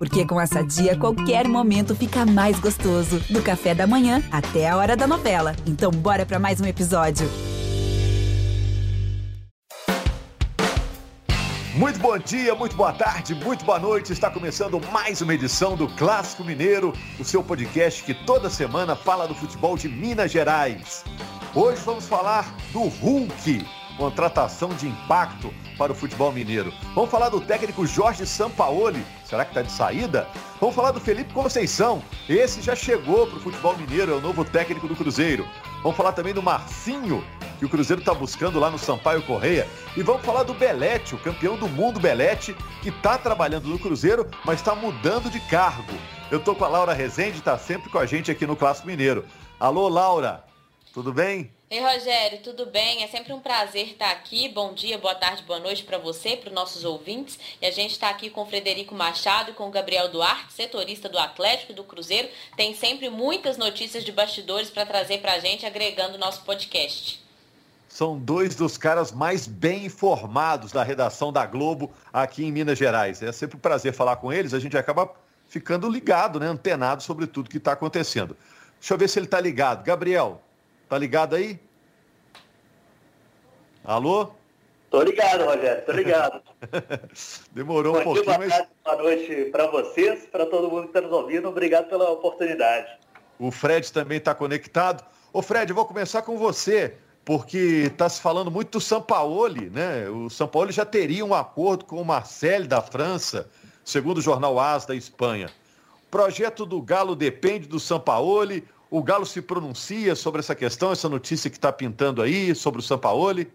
Porque 0.00 0.24
com 0.24 0.40
essa 0.40 0.64
dia, 0.64 0.96
qualquer 0.96 1.46
momento 1.46 1.94
fica 1.94 2.24
mais 2.24 2.58
gostoso. 2.58 3.20
Do 3.28 3.42
café 3.42 3.74
da 3.74 3.86
manhã 3.86 4.22
até 4.32 4.66
a 4.66 4.74
hora 4.78 4.96
da 4.96 5.06
novela. 5.06 5.54
Então, 5.66 5.90
bora 5.90 6.24
para 6.24 6.38
mais 6.38 6.58
um 6.58 6.64
episódio. 6.64 7.28
Muito 11.74 11.98
bom 11.98 12.16
dia, 12.16 12.54
muito 12.54 12.74
boa 12.74 12.94
tarde, 12.94 13.34
muito 13.34 13.62
boa 13.62 13.78
noite. 13.78 14.10
Está 14.10 14.30
começando 14.30 14.80
mais 14.90 15.20
uma 15.20 15.34
edição 15.34 15.76
do 15.76 15.86
Clássico 15.86 16.44
Mineiro, 16.44 16.94
o 17.18 17.24
seu 17.24 17.44
podcast 17.44 18.02
que 18.02 18.14
toda 18.24 18.48
semana 18.48 18.96
fala 18.96 19.28
do 19.28 19.34
futebol 19.34 19.76
de 19.76 19.86
Minas 19.86 20.32
Gerais. 20.32 21.04
Hoje 21.54 21.82
vamos 21.84 22.06
falar 22.06 22.56
do 22.72 22.84
Hulk, 22.84 23.66
contratação 23.96 24.70
de 24.70 24.88
impacto 24.88 25.52
para 25.76 25.92
o 25.92 25.94
futebol 25.94 26.32
mineiro. 26.32 26.72
Vamos 26.94 27.10
falar 27.10 27.28
do 27.28 27.40
técnico 27.40 27.86
Jorge 27.86 28.26
Sampaoli, 28.26 29.04
será 29.24 29.44
que 29.44 29.50
está 29.50 29.62
de 29.62 29.72
saída? 29.72 30.28
Vamos 30.60 30.74
falar 30.74 30.92
do 30.92 31.00
Felipe 31.00 31.32
Conceição, 31.32 32.02
esse 32.28 32.60
já 32.60 32.76
chegou 32.76 33.26
para 33.26 33.38
o 33.38 33.40
futebol 33.40 33.76
mineiro, 33.76 34.12
é 34.12 34.14
o 34.14 34.20
novo 34.20 34.44
técnico 34.44 34.86
do 34.86 34.96
Cruzeiro. 34.96 35.48
Vamos 35.82 35.96
falar 35.96 36.12
também 36.12 36.34
do 36.34 36.42
Marcinho, 36.42 37.24
que 37.58 37.64
o 37.64 37.68
Cruzeiro 37.68 38.00
está 38.00 38.12
buscando 38.12 38.58
lá 38.58 38.70
no 38.70 38.78
Sampaio 38.78 39.22
Correia. 39.22 39.66
E 39.96 40.02
vamos 40.02 40.24
falar 40.24 40.42
do 40.42 40.54
Belete, 40.54 41.14
o 41.14 41.18
campeão 41.18 41.56
do 41.56 41.68
mundo 41.68 41.98
Belete, 41.98 42.54
que 42.82 42.90
está 42.90 43.16
trabalhando 43.16 43.68
no 43.68 43.78
Cruzeiro, 43.78 44.26
mas 44.44 44.60
está 44.60 44.74
mudando 44.74 45.30
de 45.30 45.40
cargo. 45.40 45.94
Eu 46.30 46.38
estou 46.38 46.54
com 46.54 46.64
a 46.64 46.68
Laura 46.68 46.92
Rezende, 46.92 47.38
está 47.38 47.58
sempre 47.58 47.90
com 47.90 47.98
a 47.98 48.06
gente 48.06 48.30
aqui 48.30 48.46
no 48.46 48.56
Clássico 48.56 48.86
Mineiro. 48.86 49.24
Alô, 49.58 49.88
Laura, 49.88 50.44
tudo 50.92 51.12
bem? 51.12 51.50
Ei, 51.72 51.80
Rogério, 51.80 52.40
tudo 52.42 52.66
bem? 52.66 53.04
É 53.04 53.06
sempre 53.06 53.32
um 53.32 53.38
prazer 53.38 53.92
estar 53.92 54.10
aqui. 54.10 54.48
Bom 54.48 54.74
dia, 54.74 54.98
boa 54.98 55.14
tarde, 55.14 55.44
boa 55.44 55.60
noite 55.60 55.84
para 55.84 55.98
você, 55.98 56.36
para 56.36 56.48
os 56.48 56.52
nossos 56.52 56.84
ouvintes. 56.84 57.38
E 57.62 57.64
a 57.64 57.70
gente 57.70 57.92
está 57.92 58.10
aqui 58.10 58.28
com 58.28 58.42
o 58.42 58.46
Frederico 58.46 58.92
Machado 58.92 59.52
e 59.52 59.54
com 59.54 59.68
o 59.68 59.70
Gabriel 59.70 60.10
Duarte, 60.10 60.52
setorista 60.52 61.08
do 61.08 61.16
Atlético 61.16 61.70
e 61.70 61.74
do 61.76 61.84
Cruzeiro. 61.84 62.28
Tem 62.56 62.74
sempre 62.74 63.08
muitas 63.08 63.56
notícias 63.56 64.02
de 64.02 64.10
bastidores 64.10 64.68
para 64.68 64.84
trazer 64.84 65.20
para 65.20 65.34
a 65.34 65.38
gente, 65.38 65.64
agregando 65.64 66.16
o 66.16 66.18
nosso 66.18 66.42
podcast. 66.42 67.24
São 67.88 68.18
dois 68.18 68.56
dos 68.56 68.76
caras 68.76 69.12
mais 69.12 69.46
bem 69.46 69.84
informados 69.84 70.72
da 70.72 70.82
redação 70.82 71.32
da 71.32 71.46
Globo 71.46 71.92
aqui 72.12 72.44
em 72.44 72.50
Minas 72.50 72.80
Gerais. 72.80 73.22
É 73.22 73.30
sempre 73.30 73.56
um 73.56 73.60
prazer 73.60 73.92
falar 73.92 74.16
com 74.16 74.32
eles. 74.32 74.54
A 74.54 74.58
gente 74.58 74.76
acaba 74.76 75.14
ficando 75.46 75.88
ligado, 75.88 76.40
né? 76.40 76.48
antenado 76.48 77.00
sobre 77.00 77.28
tudo 77.28 77.48
que 77.48 77.58
está 77.58 77.74
acontecendo. 77.74 78.36
Deixa 78.80 78.92
eu 78.92 78.98
ver 78.98 79.08
se 79.08 79.20
ele 79.20 79.26
está 79.26 79.40
ligado. 79.40 79.84
Gabriel, 79.84 80.42
Tá 80.90 80.98
ligado 80.98 81.36
aí? 81.36 81.56
Alô? 83.84 84.32
Tô 84.90 85.00
ligado, 85.02 85.44
Rogério, 85.44 85.86
tô 85.86 85.92
ligado. 85.92 86.42
Demorou 87.54 87.92
Bom 87.92 88.00
um 88.00 88.02
pouquinho, 88.02 88.24
boa 88.24 88.38
mas... 88.38 88.48
Tarde, 88.48 88.68
boa 88.84 88.96
noite 88.96 89.44
para 89.52 89.68
vocês, 89.68 90.26
para 90.26 90.46
todo 90.46 90.68
mundo 90.68 90.82
que 90.82 90.88
está 90.88 91.00
nos 91.00 91.12
ouvindo. 91.12 91.48
Obrigado 91.48 91.88
pela 91.88 92.10
oportunidade. 92.10 92.88
O 93.38 93.52
Fred 93.52 93.92
também 93.92 94.18
está 94.18 94.34
conectado. 94.34 95.04
Ô 95.32 95.40
Fred, 95.40 95.70
eu 95.70 95.76
vou 95.76 95.86
começar 95.86 96.22
com 96.22 96.36
você, 96.36 96.96
porque 97.24 97.84
está 97.86 98.08
se 98.08 98.20
falando 98.20 98.50
muito 98.50 98.72
do 98.72 98.80
Sampaoli, 98.80 99.70
né? 99.70 100.08
O 100.08 100.28
Sampaoli 100.28 100.72
já 100.72 100.84
teria 100.84 101.24
um 101.24 101.32
acordo 101.32 101.84
com 101.84 102.02
o 102.02 102.04
Marcel 102.04 102.66
da 102.66 102.82
França, 102.82 103.48
segundo 103.84 104.18
o 104.18 104.22
jornal 104.22 104.58
AS 104.58 104.86
da 104.86 104.96
Espanha. 104.96 105.50
O 106.08 106.10
projeto 106.10 106.66
do 106.66 106.82
Galo 106.82 107.14
depende 107.14 107.68
do 107.68 107.78
Sampaoli 107.78 108.66
o 108.90 109.02
Galo 109.02 109.24
se 109.24 109.40
pronuncia 109.40 110.16
sobre 110.16 110.40
essa 110.40 110.54
questão, 110.54 110.90
essa 110.90 111.08
notícia 111.08 111.48
que 111.48 111.56
está 111.56 111.72
pintando 111.72 112.20
aí 112.20 112.54
sobre 112.54 112.80
o 112.80 112.82
Sampaoli? 112.82 113.50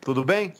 Tudo 0.00 0.24
bem? 0.24 0.52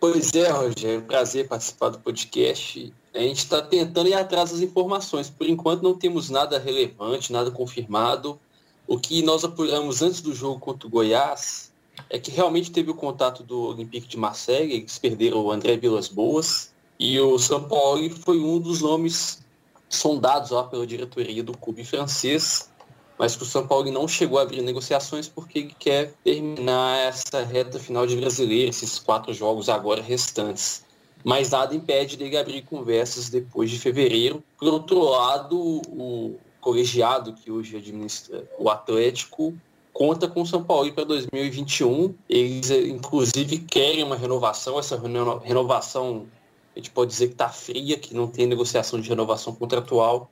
Pois 0.00 0.34
é, 0.34 0.50
Rogério, 0.50 1.02
prazer 1.02 1.46
participar 1.46 1.90
do 1.90 2.00
podcast. 2.00 2.92
A 3.14 3.20
gente 3.20 3.38
está 3.38 3.62
tentando 3.62 4.08
ir 4.08 4.14
atrás 4.14 4.50
das 4.50 4.60
informações. 4.60 5.30
Por 5.30 5.46
enquanto 5.46 5.82
não 5.82 5.96
temos 5.96 6.28
nada 6.28 6.58
relevante, 6.58 7.32
nada 7.32 7.52
confirmado. 7.52 8.36
O 8.84 8.98
que 8.98 9.22
nós 9.22 9.44
apuramos 9.44 10.02
antes 10.02 10.20
do 10.20 10.34
jogo 10.34 10.58
contra 10.58 10.88
o 10.88 10.90
Goiás 10.90 11.72
é 12.10 12.18
que 12.18 12.32
realmente 12.32 12.72
teve 12.72 12.90
o 12.90 12.94
contato 12.94 13.44
do 13.44 13.68
Olympique 13.68 14.08
de 14.08 14.16
Marseille, 14.16 14.72
eles 14.72 14.98
perderam 14.98 15.44
o 15.44 15.52
André 15.52 15.76
Vilas 15.76 16.08
Boas, 16.08 16.72
e 16.98 17.20
o 17.20 17.38
São 17.38 17.62
Paulo 17.68 18.10
foi 18.10 18.40
um 18.40 18.58
dos 18.58 18.80
nomes 18.80 19.40
sondados 19.88 20.50
lá 20.50 20.64
pela 20.64 20.86
diretoria 20.86 21.44
do 21.44 21.56
clube 21.56 21.84
francês 21.84 22.71
mas 23.18 23.36
que 23.36 23.42
o 23.42 23.46
São 23.46 23.66
Paulo 23.66 23.90
não 23.90 24.08
chegou 24.08 24.38
a 24.38 24.42
abrir 24.42 24.62
negociações 24.62 25.28
porque 25.28 25.60
ele 25.60 25.76
quer 25.78 26.12
terminar 26.24 26.98
essa 26.98 27.42
reta 27.44 27.78
final 27.78 28.06
de 28.06 28.16
brasileiro, 28.16 28.70
esses 28.70 28.98
quatro 28.98 29.32
jogos 29.32 29.68
agora 29.68 30.02
restantes. 30.02 30.84
Mas 31.24 31.50
nada 31.50 31.74
impede 31.74 32.16
dele 32.16 32.36
abrir 32.36 32.62
conversas 32.62 33.28
depois 33.28 33.70
de 33.70 33.78
fevereiro. 33.78 34.42
Por 34.58 34.72
outro 34.72 34.98
lado, 34.98 35.56
o 35.56 36.36
colegiado 36.60 37.32
que 37.32 37.50
hoje 37.50 37.76
administra 37.76 38.48
o 38.58 38.68
Atlético 38.68 39.54
conta 39.92 40.26
com 40.26 40.42
o 40.42 40.46
São 40.46 40.64
Paulo 40.64 40.92
para 40.92 41.04
2021. 41.04 42.14
Eles, 42.28 42.70
inclusive, 42.70 43.58
querem 43.58 44.02
uma 44.02 44.16
renovação. 44.16 44.78
Essa 44.78 45.00
renovação, 45.44 46.26
a 46.74 46.78
gente 46.78 46.90
pode 46.90 47.12
dizer 47.12 47.28
que 47.28 47.34
está 47.34 47.48
fria, 47.48 47.96
que 47.96 48.14
não 48.14 48.26
tem 48.26 48.46
negociação 48.46 49.00
de 49.00 49.08
renovação 49.08 49.54
contratual. 49.54 50.28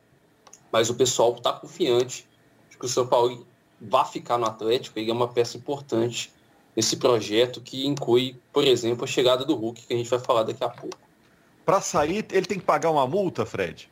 Mas 0.73 0.91
o 0.91 0.95
pessoal 0.95 1.35
está 1.37 1.53
confiante 1.53 2.27
que 2.81 2.87
o 2.87 2.89
São 2.89 3.07
Paulo 3.07 3.47
vá 3.81 4.05
ficar 4.05 4.39
no 4.39 4.47
Atlético, 4.47 4.99
ele 4.99 5.11
é 5.11 5.15
uma 5.15 5.29
peça 5.29 5.57
importante 5.57 6.33
nesse 6.75 6.97
projeto 6.97 7.61
que 7.61 7.87
inclui, 7.87 8.37
por 8.53 8.67
exemplo, 8.67 9.05
a 9.05 9.07
chegada 9.07 9.45
do 9.45 9.55
Hulk, 9.55 9.87
que 9.87 9.95
a 9.95 9.97
gente 9.97 10.11
vai 10.11 10.19
falar 10.19 10.43
daqui 10.43 10.65
a 10.65 10.69
pouco. 10.69 10.99
Para 11.65 11.81
sair, 11.81 12.27
ele 12.33 12.47
tem 12.47 12.59
que 12.59 12.65
pagar 12.65 12.91
uma 12.91 13.07
multa, 13.07 13.47
Fred? 13.47 13.89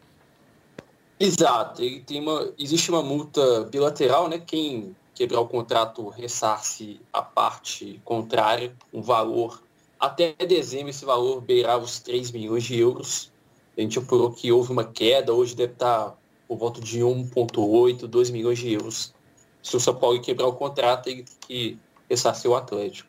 Exato, 1.20 1.82
ele 1.82 2.00
tem 2.00 2.20
uma, 2.20 2.52
existe 2.58 2.90
uma 2.90 3.02
multa 3.02 3.64
bilateral, 3.64 4.28
né? 4.28 4.38
Quem 4.38 4.96
quebrar 5.14 5.40
o 5.40 5.48
contrato 5.48 6.08
ressarce 6.08 7.00
a 7.12 7.22
parte 7.22 8.00
contrária, 8.04 8.72
um 8.92 9.02
valor 9.02 9.60
até 9.98 10.32
dezembro 10.46 10.90
esse 10.90 11.04
valor 11.04 11.40
beirava 11.40 11.84
os 11.84 11.98
3 11.98 12.30
milhões 12.30 12.62
de 12.64 12.78
euros. 12.78 13.32
A 13.76 13.80
gente 13.80 13.98
apurou 13.98 14.30
que 14.30 14.52
houve 14.52 14.70
uma 14.70 14.84
queda, 14.84 15.32
hoje 15.32 15.56
deve 15.56 15.72
estar 15.72 16.16
por 16.48 16.56
volta 16.56 16.80
de 16.80 17.00
1,8, 17.00 18.06
2 18.06 18.30
milhões 18.30 18.58
de 18.58 18.72
euros. 18.72 19.14
Se 19.62 19.76
o 19.76 19.80
São 19.80 19.94
Paulo 19.94 20.20
quebrar 20.22 20.46
o 20.46 20.54
contrato, 20.54 21.08
ele 21.08 21.22
tem 21.22 21.34
que 21.46 21.78
ressarcir 22.08 22.50
o 22.50 22.56
Atlético. 22.56 23.08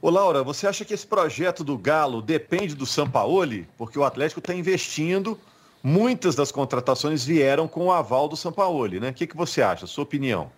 Ô 0.00 0.10
Laura, 0.10 0.42
você 0.42 0.66
acha 0.66 0.84
que 0.84 0.94
esse 0.94 1.06
projeto 1.06 1.62
do 1.62 1.78
Galo 1.78 2.22
depende 2.22 2.74
do 2.74 2.86
Sampaoli? 2.86 3.68
Porque 3.76 3.98
o 3.98 4.02
Atlético 4.02 4.40
está 4.40 4.52
investindo, 4.52 5.38
muitas 5.82 6.34
das 6.34 6.50
contratações 6.50 7.24
vieram 7.24 7.68
com 7.68 7.86
o 7.86 7.92
aval 7.92 8.26
do 8.28 8.36
Sampaoli, 8.36 8.98
né? 8.98 9.10
O 9.10 9.14
que, 9.14 9.26
que 9.26 9.36
você 9.36 9.62
acha? 9.62 9.86
Sua 9.86 10.02
opinião? 10.02 10.50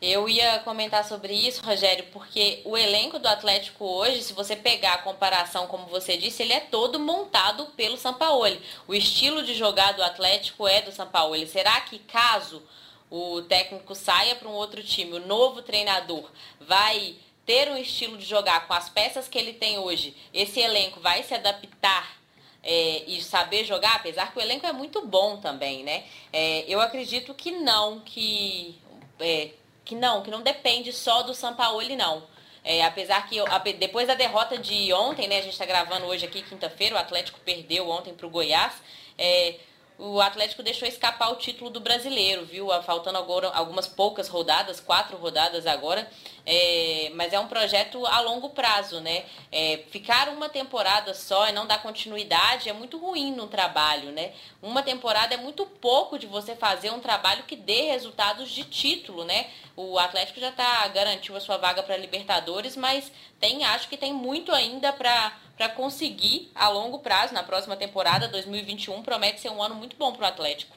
Eu 0.00 0.28
ia 0.28 0.58
comentar 0.58 1.04
sobre 1.04 1.32
isso, 1.32 1.64
Rogério, 1.64 2.04
porque 2.12 2.60
o 2.66 2.76
elenco 2.76 3.18
do 3.18 3.26
Atlético 3.26 3.84
hoje, 3.86 4.22
se 4.22 4.34
você 4.34 4.54
pegar 4.54 4.94
a 4.94 4.98
comparação, 4.98 5.66
como 5.66 5.86
você 5.86 6.18
disse, 6.18 6.42
ele 6.42 6.52
é 6.52 6.60
todo 6.60 7.00
montado 7.00 7.66
pelo 7.76 7.96
Sampaoli. 7.96 8.60
O 8.86 8.94
estilo 8.94 9.42
de 9.42 9.54
jogar 9.54 9.92
do 9.92 10.02
Atlético 10.02 10.68
é 10.68 10.82
do 10.82 10.92
Sampaoli. 10.92 11.46
Será 11.46 11.80
que 11.80 11.98
caso 11.98 12.62
o 13.10 13.40
técnico 13.42 13.94
saia 13.94 14.36
para 14.36 14.48
um 14.48 14.52
outro 14.52 14.82
time, 14.82 15.14
o 15.14 15.26
novo 15.26 15.62
treinador 15.62 16.30
vai 16.60 17.16
ter 17.46 17.70
um 17.70 17.76
estilo 17.76 18.18
de 18.18 18.24
jogar 18.26 18.66
com 18.66 18.74
as 18.74 18.90
peças 18.90 19.28
que 19.28 19.38
ele 19.38 19.52
tem 19.52 19.78
hoje, 19.78 20.14
esse 20.34 20.58
elenco 20.60 21.00
vai 21.00 21.22
se 21.22 21.32
adaptar 21.32 22.18
é, 22.62 23.04
e 23.06 23.22
saber 23.22 23.64
jogar, 23.64 23.94
apesar 23.94 24.32
que 24.32 24.38
o 24.38 24.42
elenco 24.42 24.66
é 24.66 24.72
muito 24.72 25.06
bom 25.06 25.36
também, 25.36 25.84
né? 25.84 26.04
É, 26.32 26.64
eu 26.66 26.80
acredito 26.80 27.32
que 27.32 27.52
não, 27.52 28.00
que 28.00 28.76
é, 29.20 29.50
que 29.86 29.94
não, 29.94 30.22
que 30.22 30.30
não 30.30 30.42
depende 30.42 30.92
só 30.92 31.22
do 31.22 31.32
Sampaoli, 31.32 31.96
não. 31.96 32.24
É, 32.62 32.84
apesar 32.84 33.26
que 33.28 33.38
a, 33.38 33.58
depois 33.58 34.08
da 34.08 34.14
derrota 34.14 34.58
de 34.58 34.92
ontem, 34.92 35.28
né, 35.28 35.38
a 35.38 35.42
gente 35.42 35.52
está 35.52 35.64
gravando 35.64 36.04
hoje 36.06 36.26
aqui, 36.26 36.42
quinta-feira, 36.42 36.96
o 36.96 36.98
Atlético 36.98 37.38
perdeu 37.40 37.88
ontem 37.88 38.12
para 38.12 38.26
o 38.26 38.30
Goiás. 38.30 38.74
É, 39.16 39.54
o 39.98 40.20
Atlético 40.20 40.62
deixou 40.62 40.86
escapar 40.86 41.30
o 41.30 41.36
título 41.36 41.70
do 41.70 41.80
brasileiro, 41.80 42.44
viu? 42.44 42.68
Faltando 42.82 43.16
agora 43.16 43.48
algumas 43.48 43.86
poucas 43.86 44.28
rodadas, 44.28 44.78
quatro 44.78 45.16
rodadas 45.16 45.66
agora. 45.66 46.06
É, 46.44 47.10
mas 47.14 47.32
é 47.32 47.40
um 47.40 47.48
projeto 47.48 48.04
a 48.06 48.20
longo 48.20 48.50
prazo, 48.50 49.00
né? 49.00 49.24
É, 49.50 49.84
ficar 49.90 50.28
uma 50.28 50.50
temporada 50.50 51.14
só 51.14 51.48
e 51.48 51.52
não 51.52 51.66
dar 51.66 51.82
continuidade 51.82 52.68
é 52.68 52.74
muito 52.74 52.98
ruim 52.98 53.32
no 53.32 53.46
trabalho, 53.46 54.12
né? 54.12 54.32
Uma 54.60 54.82
temporada 54.82 55.34
é 55.34 55.38
muito 55.38 55.64
pouco 55.64 56.18
de 56.18 56.26
você 56.26 56.54
fazer 56.54 56.90
um 56.90 57.00
trabalho 57.00 57.44
que 57.44 57.56
dê 57.56 57.82
resultados 57.92 58.50
de 58.50 58.64
título, 58.64 59.24
né? 59.24 59.46
O 59.76 59.98
Atlético 59.98 60.40
já 60.40 60.50
tá 60.50 60.88
garantiu 60.88 61.36
a 61.36 61.40
sua 61.40 61.58
vaga 61.58 61.82
para 61.82 61.96
Libertadores, 61.98 62.76
mas 62.76 63.12
tem, 63.38 63.62
acho 63.64 63.88
que 63.88 63.96
tem 63.96 64.12
muito 64.12 64.50
ainda 64.50 64.92
para 64.92 65.32
para 65.56 65.68
conseguir 65.70 66.50
a 66.54 66.68
longo 66.68 66.98
prazo 66.98 67.32
na 67.32 67.42
próxima 67.42 67.76
temporada 67.76 68.28
2021 68.28 69.02
promete 69.02 69.40
ser 69.40 69.48
um 69.48 69.62
ano 69.62 69.74
muito 69.74 69.96
bom 69.96 70.12
para 70.12 70.24
o 70.24 70.28
Atlético. 70.28 70.76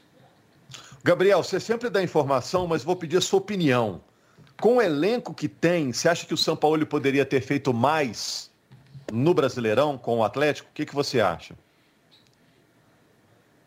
Gabriel, 1.04 1.44
você 1.44 1.60
sempre 1.60 1.90
dá 1.90 2.02
informação, 2.02 2.66
mas 2.66 2.84
vou 2.84 2.96
pedir 2.96 3.18
a 3.18 3.22
sua 3.22 3.40
opinião. 3.40 4.02
Com 4.60 4.78
o 4.78 4.82
elenco 4.82 5.34
que 5.34 5.48
tem, 5.48 5.92
você 5.92 6.08
acha 6.10 6.26
que 6.26 6.34
o 6.34 6.38
São 6.38 6.56
Paulo 6.56 6.86
poderia 6.86 7.26
ter 7.26 7.42
feito 7.42 7.74
mais 7.74 8.52
no 9.12 9.34
Brasileirão 9.34 9.98
com 9.98 10.20
o 10.20 10.24
Atlético? 10.24 10.70
O 10.70 10.74
que, 10.74 10.86
que 10.86 10.96
você 10.96 11.20
acha? 11.22 11.56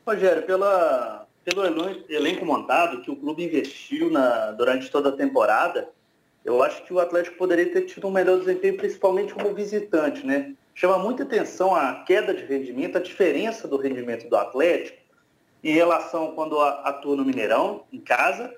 Rogério, 0.06 0.42
pela, 0.42 1.21
pelo 1.44 1.64
elenco 2.08 2.44
montado 2.44 3.02
que 3.02 3.10
o 3.10 3.16
clube 3.16 3.44
investiu 3.44 4.10
na, 4.10 4.52
durante 4.52 4.90
toda 4.90 5.08
a 5.08 5.16
temporada, 5.16 5.88
eu 6.44 6.62
acho 6.62 6.82
que 6.84 6.92
o 6.92 6.98
Atlético 6.98 7.36
poderia 7.36 7.70
ter 7.70 7.82
tido 7.82 8.06
um 8.06 8.10
melhor 8.10 8.38
desempenho, 8.38 8.76
principalmente 8.76 9.32
como 9.32 9.54
visitante, 9.54 10.26
né? 10.26 10.54
Chama 10.74 10.98
muita 10.98 11.22
atenção 11.22 11.74
a 11.74 12.02
queda 12.04 12.34
de 12.34 12.44
rendimento, 12.44 12.96
a 12.96 13.00
diferença 13.00 13.68
do 13.68 13.76
rendimento 13.76 14.28
do 14.28 14.36
Atlético 14.36 14.98
em 15.62 15.72
relação 15.72 16.34
quando 16.34 16.60
atua 16.60 17.14
no 17.14 17.24
Mineirão, 17.24 17.84
em 17.92 18.00
casa, 18.00 18.52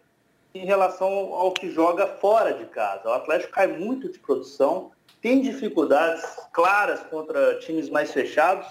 em 0.55 0.65
relação 0.65 1.09
ao 1.35 1.53
que 1.53 1.71
joga 1.71 2.07
fora 2.07 2.55
de 2.55 2.65
casa. 2.67 3.09
O 3.09 3.13
Atlético 3.13 3.53
cai 3.53 3.67
muito 3.67 4.09
de 4.09 4.19
produção, 4.19 4.93
tem 5.21 5.41
dificuldades 5.41 6.25
claras 6.53 7.01
contra 7.11 7.59
times 7.59 7.91
mais 7.91 8.13
fechados. 8.13 8.67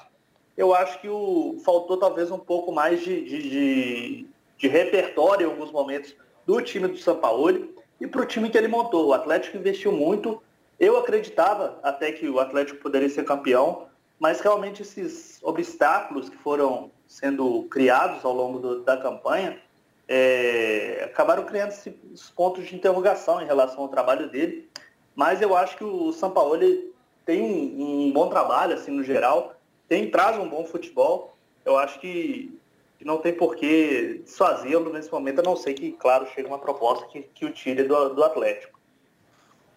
Eu 0.56 0.74
acho 0.74 1.00
que 1.02 1.10
o, 1.10 1.58
faltou 1.66 1.98
talvez 1.98 2.30
um 2.32 2.38
pouco 2.38 2.72
mais 2.72 3.02
de, 3.02 3.24
de, 3.24 3.50
de, 3.50 4.28
de 4.58 4.68
repertório 4.68 5.48
em 5.48 5.52
alguns 5.52 5.72
momentos 5.72 6.16
do 6.46 6.62
time 6.62 6.88
do 6.88 6.98
Sampaoli 6.98 7.74
e 8.00 8.08
para 8.08 8.22
o 8.22 8.26
time 8.26 8.50
que 8.50 8.58
ele 8.58 8.68
montou. 8.68 9.08
O 9.08 9.14
Atlético 9.14 9.58
investiu 9.58 9.92
muito. 9.92 10.42
Eu 10.80 10.98
acreditava 10.98 11.80
até 11.82 12.12
que 12.12 12.28
o 12.28 12.40
Atlético 12.40 12.82
poderia 12.82 13.10
ser 13.10 13.24
campeão, 13.24 13.88
mas 14.20 14.42
realmente 14.42 14.82
esses 14.82 15.40
obstáculos 15.42 16.30
que 16.30 16.38
foram 16.38 16.92
sendo 17.08 17.64
criados 17.64 18.24
ao 18.24 18.34
longo 18.34 18.60
do, 18.60 18.84
da 18.84 18.98
campanha 18.98 19.60
é, 20.08 21.04
acabaram 21.06 21.44
criando 21.46 21.70
esses 21.70 22.30
pontos 22.36 22.66
de 22.66 22.76
interrogação 22.76 23.42
em 23.42 23.46
relação 23.46 23.82
ao 23.82 23.88
trabalho 23.88 24.30
dele. 24.30 24.70
Mas 25.16 25.42
eu 25.42 25.56
acho 25.56 25.78
que 25.78 25.84
o 25.84 26.12
Sampaoli 26.12 26.94
tem 27.26 27.42
um, 27.42 28.08
um 28.08 28.12
bom 28.12 28.30
trabalho, 28.30 28.76
assim, 28.76 28.92
no 28.92 29.04
geral, 29.04 29.56
tem, 29.94 30.10
traz 30.10 30.40
um 30.40 30.50
bom 30.50 30.66
futebol. 30.66 31.38
Eu 31.63 31.78
acho 31.78 32.00
que, 32.00 32.60
que 32.98 33.06
não 33.06 33.19
tem 33.19 33.31
por 33.31 33.56
que 33.56 34.22
desfazê-lo 34.25 34.92
nesse 34.92 35.12
momento, 35.12 35.40
a 35.40 35.44
não 35.44 35.56
ser 35.56 35.75
que, 35.75 35.92
claro, 35.92 36.25
chegue 36.34 36.48
uma 36.48 36.57
proposta 36.57 37.06
que, 37.06 37.22
que 37.22 37.45
o 37.45 37.51
tire 37.51 37.84
do, 37.84 38.10
do 38.10 38.24
Atlético. 38.24 38.80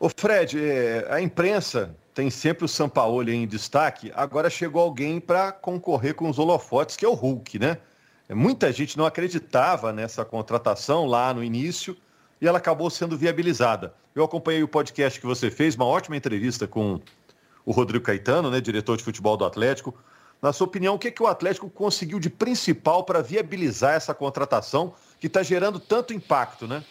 Ô 0.00 0.08
Fred, 0.08 0.58
é, 0.58 1.06
a 1.10 1.20
imprensa 1.20 1.94
tem 2.14 2.30
sempre 2.30 2.64
o 2.64 2.68
Sampaoli 2.68 3.34
em 3.34 3.46
destaque. 3.46 4.10
Agora 4.14 4.48
chegou 4.48 4.80
alguém 4.80 5.20
para 5.20 5.52
concorrer 5.52 6.14
com 6.14 6.30
os 6.30 6.38
holofotes, 6.38 6.96
que 6.96 7.04
é 7.04 7.08
o 7.08 7.12
Hulk, 7.12 7.58
né? 7.58 7.76
Muita 8.30 8.72
gente 8.72 8.96
não 8.96 9.04
acreditava 9.04 9.92
nessa 9.92 10.24
contratação 10.24 11.04
lá 11.04 11.32
no 11.32 11.44
início 11.44 11.94
e 12.40 12.48
ela 12.48 12.56
acabou 12.56 12.88
sendo 12.88 13.18
viabilizada. 13.18 13.94
Eu 14.14 14.24
acompanhei 14.24 14.62
o 14.62 14.68
podcast 14.68 15.20
que 15.20 15.26
você 15.26 15.50
fez, 15.50 15.76
uma 15.76 15.84
ótima 15.84 16.16
entrevista 16.16 16.66
com 16.66 17.00
o 17.66 17.72
Rodrigo 17.72 18.04
Caetano, 18.04 18.48
né, 18.48 18.60
diretor 18.60 18.96
de 18.96 19.02
futebol 19.02 19.36
do 19.36 19.44
Atlético. 19.44 19.92
Na 20.40 20.52
sua 20.52 20.66
opinião, 20.66 20.94
o 20.94 20.98
que, 20.98 21.08
é 21.08 21.10
que 21.10 21.22
o 21.22 21.26
Atlético 21.26 21.68
conseguiu 21.68 22.20
de 22.20 22.30
principal 22.30 23.02
para 23.02 23.20
viabilizar 23.20 23.94
essa 23.94 24.14
contratação 24.14 24.94
que 25.18 25.26
está 25.26 25.42
gerando 25.42 25.80
tanto 25.80 26.14
impacto, 26.14 26.68
né? 26.68 26.84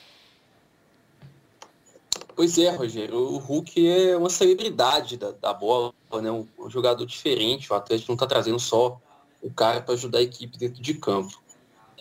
Pois 2.36 2.58
é, 2.58 2.70
Rogério. 2.70 3.16
O 3.16 3.38
Hulk 3.38 3.88
é 3.88 4.18
uma 4.18 4.30
celebridade 4.30 5.16
da, 5.16 5.32
da 5.32 5.54
bola, 5.54 5.94
né? 6.22 6.30
Um, 6.30 6.46
um, 6.60 6.70
jogador 6.70 7.06
diferente. 7.06 7.72
O 7.72 7.76
Atlético 7.76 8.12
não 8.12 8.16
está 8.16 8.28
trazendo 8.28 8.60
só 8.60 9.00
o 9.42 9.50
cara 9.50 9.80
para 9.80 9.94
ajudar 9.94 10.18
a 10.18 10.24
equipe 10.24 10.58
dentro 10.58 10.82
de 10.82 10.96
campo. 10.96 11.42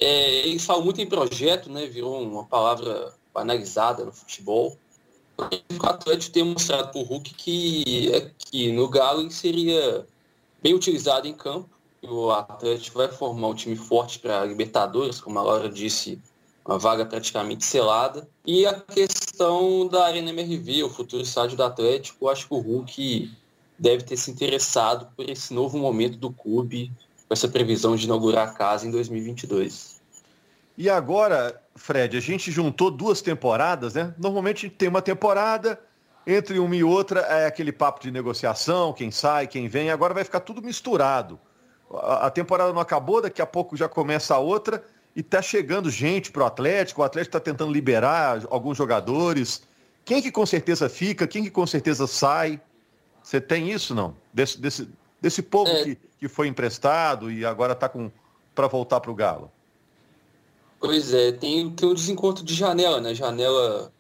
É, 0.01 0.49
eles 0.49 0.65
falam 0.65 0.83
muito 0.83 1.01
em 1.01 1.07
projeto, 1.07 1.71
né? 1.71 1.87
Virou 1.87 2.21
uma 2.21 2.45
palavra 2.45 3.15
banalizada 3.33 4.05
no 4.05 4.13
futebol. 4.13 4.77
O 5.39 5.87
Atlético 5.87 6.33
tem 6.33 6.45
mostrado 6.45 6.91
para 6.91 7.01
o 7.01 7.05
Hulk 7.05 7.35
que, 7.35 8.33
que 8.39 8.73
no 8.73 8.89
Galo 8.89 9.23
ele 9.23 9.31
seria 9.31 10.07
bem 10.63 10.75
utilizado 10.75 11.27
em 11.27 11.35
campo. 11.35 11.69
O 12.03 12.31
Atlético 12.31 12.99
vai 12.99 13.09
formar 13.09 13.49
um 13.49 13.55
time 13.55 13.77
forte 13.77 14.19
para 14.19 14.43
a 14.43 14.45
Libertadores, 14.45 15.21
como 15.21 15.39
a 15.39 15.43
Laura 15.43 15.69
disse, 15.69 16.21
uma 16.65 16.79
vaga 16.79 17.05
praticamente 17.05 17.65
selada. 17.65 18.29
E 18.47 18.67
a 18.67 18.75
questão 18.75 19.87
da 19.89 20.07
Arena 20.07 20.31
MRV, 20.31 20.85
o 20.85 20.91
futuro 20.91 21.23
estádio 21.23 21.57
do 21.57 21.65
Atlético, 21.65 22.27
eu 22.27 22.29
acho 22.29 22.47
que 22.47 22.55
o 22.55 22.59
Hulk 22.59 23.31
deve 23.79 24.05
ter 24.05 24.17
se 24.17 24.31
interessado 24.31 25.09
por 25.17 25.29
esse 25.29 25.53
novo 25.53 25.77
momento 25.79 26.17
do 26.17 26.31
clube, 26.31 26.93
com 27.27 27.35
essa 27.35 27.49
previsão 27.49 27.97
de 27.97 28.05
inaugurar 28.05 28.49
a 28.49 28.53
casa 28.53 28.87
em 28.87 28.91
2022. 28.91 29.94
E 30.77 30.91
agora, 30.91 31.61
Fred, 31.77 32.17
a 32.17 32.21
gente 32.21 32.51
juntou 32.51 32.91
duas 32.91 33.23
temporadas, 33.23 33.95
né? 33.95 34.13
Normalmente 34.19 34.69
tem 34.69 34.89
uma 34.89 35.03
temporada, 35.03 35.81
entre 36.27 36.59
uma 36.59 36.75
e 36.75 36.83
outra 36.83 37.21
é 37.21 37.47
aquele 37.47 37.73
papo 37.73 38.01
de 38.01 38.11
negociação, 38.11 38.93
quem 38.93 39.11
sai, 39.11 39.47
quem 39.47 39.69
vem, 39.69 39.91
agora 39.91 40.15
vai 40.15 40.25
ficar 40.25 40.41
tudo 40.41 40.63
misturado. 40.63 41.39
A 41.93 42.31
temporada 42.31 42.73
não 42.73 42.81
acabou, 42.81 43.21
daqui 43.21 43.43
a 43.43 43.47
pouco 43.47 43.77
já 43.77 43.89
começa 43.89 44.35
a 44.35 44.39
outra 44.39 44.83
e 45.15 45.23
tá 45.23 45.41
chegando 45.41 45.91
gente 45.91 46.33
pro 46.33 46.45
Atlético, 46.45 47.03
o 47.03 47.05
Atlético 47.05 47.37
está 47.37 47.41
tentando 47.41 47.73
liberar 47.73 48.43
alguns 48.51 48.77
jogadores. 48.77 49.63
Quem 50.05 50.21
que 50.21 50.33
com 50.33 50.45
certeza 50.45 50.89
fica, 50.89 51.27
quem 51.27 51.45
que 51.45 51.51
com 51.51 51.67
certeza 51.67 52.07
sai? 52.07 52.61
Você 53.23 53.41
tem 53.41 53.71
isso, 53.71 53.95
não? 53.95 54.17
Desse, 54.33 54.61
desse, 54.61 54.89
desse 55.21 55.43
povo 55.43 55.71
é. 55.71 55.85
que, 55.85 55.99
que 56.19 56.29
foi 56.29 56.49
emprestado 56.49 57.31
e 57.31 57.45
agora 57.45 57.75
está 57.75 57.91
para 58.55 58.67
voltar 58.67 59.01
para 59.01 59.11
o 59.11 59.15
Galo? 59.15 59.53
Pois 60.85 61.15
é, 61.15 61.33
tem, 61.33 61.71
tem 61.71 61.89
um 61.89 61.95
desencontro 61.95 62.45
de 62.45 62.55
janela, 62.55 63.01
né? 63.01 63.15
Janela 63.15 63.91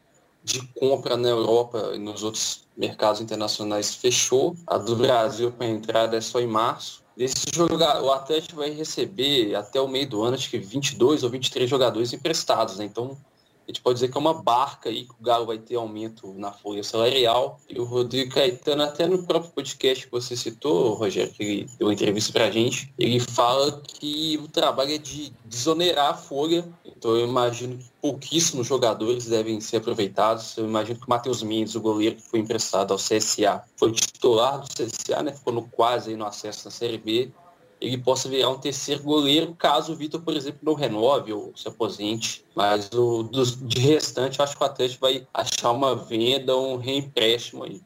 de 0.42 0.60
compra 0.78 1.16
na 1.16 1.30
Europa 1.30 1.92
e 1.94 1.98
nos 1.98 2.22
outros 2.22 2.66
mercados 2.76 3.22
internacionais 3.22 3.94
fechou. 3.94 4.54
A 4.66 4.76
do 4.76 4.94
Brasil 4.94 5.50
para 5.50 5.66
entrada 5.66 6.18
é 6.18 6.20
só 6.20 6.40
em 6.40 6.46
março. 6.46 7.02
Esse 7.16 7.46
jogar, 7.54 8.02
o 8.02 8.12
Atlético 8.12 8.56
vai 8.56 8.70
receber 8.70 9.54
até 9.54 9.80
o 9.80 9.88
meio 9.88 10.06
do 10.06 10.22
ano, 10.22 10.34
acho 10.34 10.50
que 10.50 10.58
22 10.58 11.22
ou 11.22 11.30
23 11.30 11.70
jogadores 11.70 12.12
emprestados, 12.12 12.76
né? 12.76 12.84
Então, 12.84 13.16
a 13.66 13.70
gente 13.70 13.80
pode 13.80 13.94
dizer 13.94 14.10
que 14.10 14.16
é 14.16 14.20
uma 14.20 14.34
barca 14.34 14.90
aí, 14.90 15.04
que 15.04 15.12
o 15.12 15.24
Galo 15.24 15.46
vai 15.46 15.58
ter 15.58 15.76
aumento 15.76 16.34
na 16.34 16.52
folha 16.52 16.84
salarial. 16.84 17.58
E 17.68 17.80
o 17.80 17.84
Rodrigo 17.84 18.34
Caetano, 18.34 18.82
até 18.82 19.06
no 19.06 19.24
próprio 19.26 19.52
podcast 19.52 20.04
que 20.04 20.12
você 20.12 20.36
citou, 20.36 20.94
Rogério, 20.94 21.32
que 21.32 21.42
ele 21.42 21.68
deu 21.78 21.88
uma 21.88 21.94
entrevista 21.94 22.32
pra 22.32 22.50
gente, 22.50 22.92
ele 22.98 23.18
fala 23.18 23.80
que 23.80 24.38
o 24.42 24.48
trabalho 24.48 24.92
é 24.92 24.98
de 24.98 25.32
desonerar 25.46 26.10
a 26.10 26.14
folha. 26.14 26.68
Então 26.84 27.16
eu 27.16 27.26
imagino 27.26 27.78
que 27.78 27.86
pouquíssimos 28.02 28.66
jogadores 28.66 29.26
devem 29.26 29.58
ser 29.60 29.78
aproveitados. 29.78 30.56
Eu 30.58 30.66
imagino 30.66 30.98
que 30.98 31.06
o 31.06 31.10
Matheus 31.10 31.42
Mendes, 31.42 31.74
o 31.74 31.80
goleiro 31.80 32.16
que 32.16 32.22
foi 32.22 32.40
emprestado 32.40 32.92
ao 32.92 32.98
CSA, 32.98 33.62
foi 33.76 33.92
titular 33.92 34.60
do 34.60 34.68
CSA, 34.68 35.22
né? 35.22 35.32
Ficou 35.32 35.54
no 35.54 35.62
quase 35.62 36.10
aí 36.10 36.16
no 36.16 36.26
acesso 36.26 36.66
na 36.66 36.70
Série 36.70 36.98
B 36.98 37.32
ele 37.80 37.98
possa 37.98 38.28
virar 38.28 38.50
um 38.50 38.58
terceiro 38.58 39.02
goleiro, 39.02 39.54
caso 39.54 39.92
o 39.92 39.96
Vitor, 39.96 40.20
por 40.20 40.36
exemplo, 40.36 40.60
não 40.62 40.74
renove 40.74 41.32
ou 41.32 41.52
se 41.56 41.68
aposente. 41.68 42.44
Mas 42.54 42.90
o, 42.92 43.22
dos, 43.22 43.56
de 43.60 43.80
restante, 43.80 44.40
acho 44.40 44.56
que 44.56 44.62
o 44.62 44.66
Atlético 44.66 45.02
vai 45.02 45.26
achar 45.32 45.70
uma 45.70 45.94
venda, 45.94 46.56
um 46.56 46.76
reempréstimo 46.76 47.64
aí. 47.64 47.80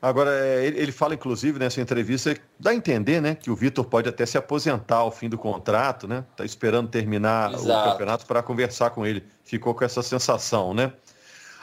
Agora, 0.00 0.32
é, 0.32 0.66
ele 0.66 0.90
fala, 0.90 1.14
inclusive, 1.14 1.60
nessa 1.60 1.80
entrevista, 1.80 2.36
dá 2.58 2.70
a 2.70 2.74
entender, 2.74 3.22
né, 3.22 3.36
que 3.36 3.48
o 3.50 3.54
Vitor 3.54 3.84
pode 3.84 4.08
até 4.08 4.26
se 4.26 4.36
aposentar 4.36 4.96
ao 4.96 5.12
fim 5.12 5.28
do 5.28 5.38
contrato, 5.38 6.08
né? 6.08 6.24
Tá 6.36 6.44
esperando 6.44 6.88
terminar 6.88 7.54
Exato. 7.54 7.88
o 7.88 7.92
campeonato 7.92 8.26
para 8.26 8.42
conversar 8.42 8.90
com 8.90 9.06
ele. 9.06 9.24
Ficou 9.44 9.74
com 9.74 9.84
essa 9.84 10.02
sensação, 10.02 10.74
né? 10.74 10.92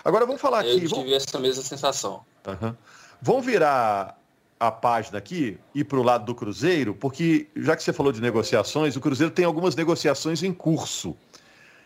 Agora 0.05 0.25
vamos 0.25 0.41
falar 0.41 0.59
aqui. 0.59 0.69
Eu 0.69 0.79
tive 0.79 0.87
vamos... 0.87 1.11
essa 1.11 1.37
mesma 1.37 1.63
sensação. 1.63 2.21
Uhum. 2.47 2.73
Vamos 3.21 3.45
virar 3.45 4.18
a 4.59 4.69
página 4.69 5.17
aqui 5.17 5.57
e 5.73 5.83
para 5.83 5.97
o 5.97 6.03
lado 6.03 6.25
do 6.25 6.35
Cruzeiro, 6.35 6.93
porque 6.93 7.47
já 7.55 7.75
que 7.75 7.83
você 7.83 7.93
falou 7.93 8.11
de 8.11 8.21
negociações, 8.21 8.95
o 8.95 9.01
Cruzeiro 9.01 9.31
tem 9.31 9.45
algumas 9.45 9.75
negociações 9.75 10.43
em 10.43 10.51
curso. 10.51 11.15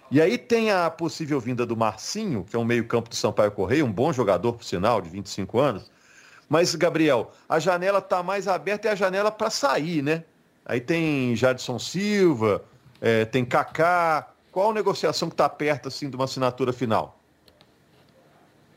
E 0.10 0.22
aí 0.22 0.38
tem 0.38 0.72
a 0.72 0.90
possível 0.90 1.40
vinda 1.40 1.66
do 1.66 1.78
Marcinho, 1.78 2.44
que 2.44 2.56
é 2.56 2.60
um 2.60 2.66
meio-campo 2.66 3.10
do 3.10 3.16
Sampaio 3.16 3.52
Correia, 3.52 3.86
um 3.86 3.92
bom 3.92 4.12
jogador, 4.12 4.54
por 4.54 4.64
sinal, 4.64 5.02
de 5.02 5.10
25 5.10 5.60
anos. 5.60 5.92
Mas, 6.50 6.76
Gabriel, 6.76 7.32
a 7.48 7.60
janela 7.60 8.00
está 8.00 8.22
mais 8.22 8.48
aberta, 8.48 8.88
é 8.88 8.92
a 8.92 8.96
janela 8.96 9.32
para 9.32 9.50
sair, 9.50 10.02
né? 10.02 10.24
Aí 10.66 10.80
tem 10.80 11.36
Jadson 11.36 11.80
Silva, 11.80 12.64
é, 13.02 13.26
tem 13.26 13.44
Kaká. 13.44 14.30
Qual 14.52 14.72
a 14.72 14.74
negociação 14.74 15.30
que 15.30 15.34
está 15.34 15.50
perto 15.50 15.88
assim, 15.88 16.10
de 16.10 16.16
uma 16.16 16.26
assinatura 16.26 16.72
final? 16.72 17.18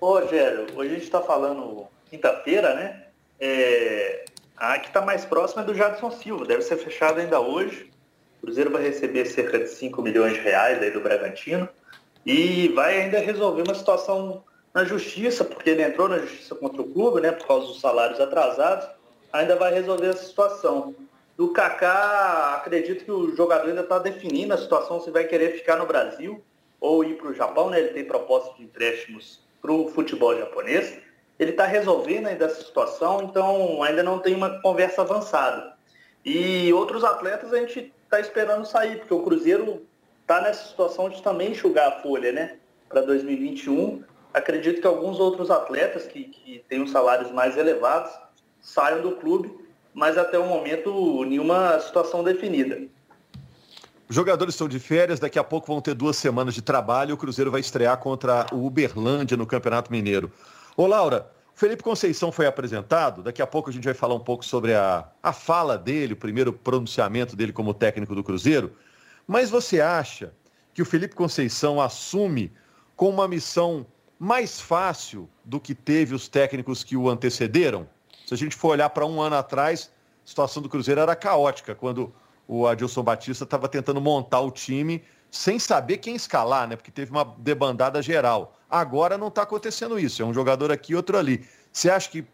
Ô, 0.00 0.18
Rogério, 0.18 0.66
hoje 0.74 0.90
a 0.90 0.94
gente 0.94 1.04
está 1.04 1.20
falando 1.20 1.86
quinta-feira, 2.08 2.74
né? 2.74 3.05
É, 3.38 4.24
a 4.56 4.78
que 4.78 4.88
está 4.88 5.02
mais 5.02 5.24
próxima 5.24 5.62
é 5.62 5.64
do 5.64 5.74
Jadson 5.74 6.10
Silva, 6.10 6.46
deve 6.46 6.62
ser 6.62 6.76
fechado 6.76 7.20
ainda 7.20 7.40
hoje. 7.40 7.90
O 8.38 8.46
Cruzeiro 8.46 8.70
vai 8.70 8.82
receber 8.82 9.26
cerca 9.26 9.58
de 9.58 9.68
5 9.68 10.00
milhões 10.02 10.34
de 10.34 10.40
reais 10.40 10.82
aí 10.82 10.90
do 10.90 11.00
Bragantino 11.00 11.68
e 12.24 12.68
vai 12.68 13.02
ainda 13.02 13.18
resolver 13.18 13.62
uma 13.62 13.74
situação 13.74 14.42
na 14.74 14.84
justiça, 14.84 15.44
porque 15.44 15.70
ele 15.70 15.82
entrou 15.82 16.08
na 16.08 16.18
justiça 16.18 16.54
contra 16.54 16.82
o 16.82 16.90
clube, 16.90 17.20
né, 17.20 17.32
por 17.32 17.46
causa 17.46 17.66
dos 17.66 17.80
salários 17.80 18.20
atrasados, 18.20 18.86
ainda 19.32 19.56
vai 19.56 19.72
resolver 19.72 20.08
essa 20.08 20.24
situação. 20.24 20.94
Do 21.36 21.52
Kaká, 21.52 22.56
acredito 22.56 23.04
que 23.04 23.10
o 23.10 23.34
jogador 23.36 23.68
ainda 23.68 23.82
está 23.82 23.98
definindo 23.98 24.54
a 24.54 24.58
situação 24.58 25.00
se 25.00 25.10
vai 25.10 25.24
querer 25.24 25.52
ficar 25.52 25.76
no 25.76 25.86
Brasil 25.86 26.42
ou 26.80 27.04
ir 27.04 27.16
para 27.16 27.28
o 27.28 27.34
Japão, 27.34 27.68
né? 27.68 27.78
Ele 27.78 27.88
tem 27.88 28.04
proposta 28.04 28.54
de 28.54 28.62
empréstimos 28.62 29.40
para 29.60 29.72
o 29.72 29.88
futebol 29.88 30.36
japonês 30.36 30.98
ele 31.38 31.50
está 31.50 31.66
resolvendo 31.66 32.26
ainda 32.26 32.46
essa 32.46 32.62
situação, 32.62 33.24
então 33.24 33.82
ainda 33.82 34.02
não 34.02 34.18
tem 34.18 34.34
uma 34.34 34.60
conversa 34.60 35.02
avançada. 35.02 35.74
E 36.24 36.72
outros 36.72 37.04
atletas 37.04 37.52
a 37.52 37.58
gente 37.58 37.92
está 38.04 38.18
esperando 38.20 38.66
sair, 38.66 38.98
porque 38.98 39.14
o 39.14 39.22
Cruzeiro 39.22 39.86
está 40.22 40.40
nessa 40.40 40.66
situação 40.68 41.08
de 41.08 41.22
também 41.22 41.52
enxugar 41.52 41.88
a 41.88 42.02
folha, 42.02 42.32
né? 42.32 42.56
Para 42.88 43.02
2021. 43.02 44.02
Acredito 44.34 44.80
que 44.80 44.86
alguns 44.86 45.20
outros 45.20 45.50
atletas 45.50 46.06
que, 46.06 46.24
que 46.24 46.64
têm 46.68 46.82
os 46.82 46.90
salários 46.90 47.30
mais 47.30 47.56
elevados 47.56 48.12
saiam 48.60 49.00
do 49.02 49.12
clube, 49.12 49.50
mas 49.94 50.18
até 50.18 50.38
o 50.38 50.46
momento 50.46 51.24
nenhuma 51.24 51.78
situação 51.80 52.24
definida. 52.24 52.80
Os 54.08 54.14
jogadores 54.14 54.54
estão 54.54 54.68
de 54.68 54.78
férias, 54.78 55.18
daqui 55.18 55.38
a 55.38 55.44
pouco 55.44 55.66
vão 55.66 55.80
ter 55.80 55.94
duas 55.94 56.16
semanas 56.16 56.54
de 56.54 56.62
trabalho. 56.62 57.14
O 57.14 57.18
Cruzeiro 57.18 57.50
vai 57.50 57.60
estrear 57.60 57.96
contra 57.98 58.46
o 58.52 58.64
Uberlândia 58.66 59.36
no 59.36 59.46
Campeonato 59.46 59.90
Mineiro. 59.90 60.30
Ô, 60.76 60.86
Laura, 60.86 61.30
o 61.54 61.58
Felipe 61.58 61.82
Conceição 61.82 62.30
foi 62.30 62.46
apresentado. 62.46 63.22
Daqui 63.22 63.40
a 63.40 63.46
pouco 63.46 63.70
a 63.70 63.72
gente 63.72 63.84
vai 63.84 63.94
falar 63.94 64.14
um 64.14 64.20
pouco 64.20 64.44
sobre 64.44 64.74
a, 64.74 65.08
a 65.22 65.32
fala 65.32 65.78
dele, 65.78 66.12
o 66.12 66.16
primeiro 66.16 66.52
pronunciamento 66.52 67.34
dele 67.34 67.52
como 67.52 67.72
técnico 67.72 68.14
do 68.14 68.22
Cruzeiro. 68.22 68.72
Mas 69.26 69.48
você 69.48 69.80
acha 69.80 70.34
que 70.74 70.82
o 70.82 70.84
Felipe 70.84 71.14
Conceição 71.14 71.80
assume 71.80 72.52
com 72.94 73.08
uma 73.08 73.26
missão 73.26 73.86
mais 74.18 74.60
fácil 74.60 75.28
do 75.42 75.58
que 75.58 75.74
teve 75.74 76.14
os 76.14 76.28
técnicos 76.28 76.84
que 76.84 76.94
o 76.94 77.08
antecederam? 77.08 77.88
Se 78.26 78.34
a 78.34 78.36
gente 78.36 78.54
for 78.54 78.68
olhar 78.68 78.90
para 78.90 79.06
um 79.06 79.20
ano 79.20 79.36
atrás, 79.36 79.90
a 80.24 80.28
situação 80.28 80.62
do 80.62 80.68
Cruzeiro 80.68 81.00
era 81.00 81.16
caótica, 81.16 81.74
quando 81.74 82.12
o 82.46 82.66
Adilson 82.66 83.02
Batista 83.02 83.44
estava 83.44 83.66
tentando 83.66 84.00
montar 84.00 84.40
o 84.40 84.50
time 84.50 85.02
sem 85.30 85.58
saber 85.58 85.98
quem 85.98 86.14
escalar, 86.14 86.68
né? 86.68 86.76
Porque 86.76 86.90
teve 86.90 87.10
uma 87.10 87.24
debandada 87.38 88.00
geral. 88.00 88.56
Agora 88.68 89.18
não 89.18 89.28
está 89.28 89.42
acontecendo 89.42 89.98
isso. 89.98 90.22
É 90.22 90.24
um 90.24 90.34
jogador 90.34 90.72
aqui, 90.72 90.94
outro 90.94 91.18
ali. 91.18 91.46
Você 91.72 91.90
acha 91.90 92.10
que 92.10 92.24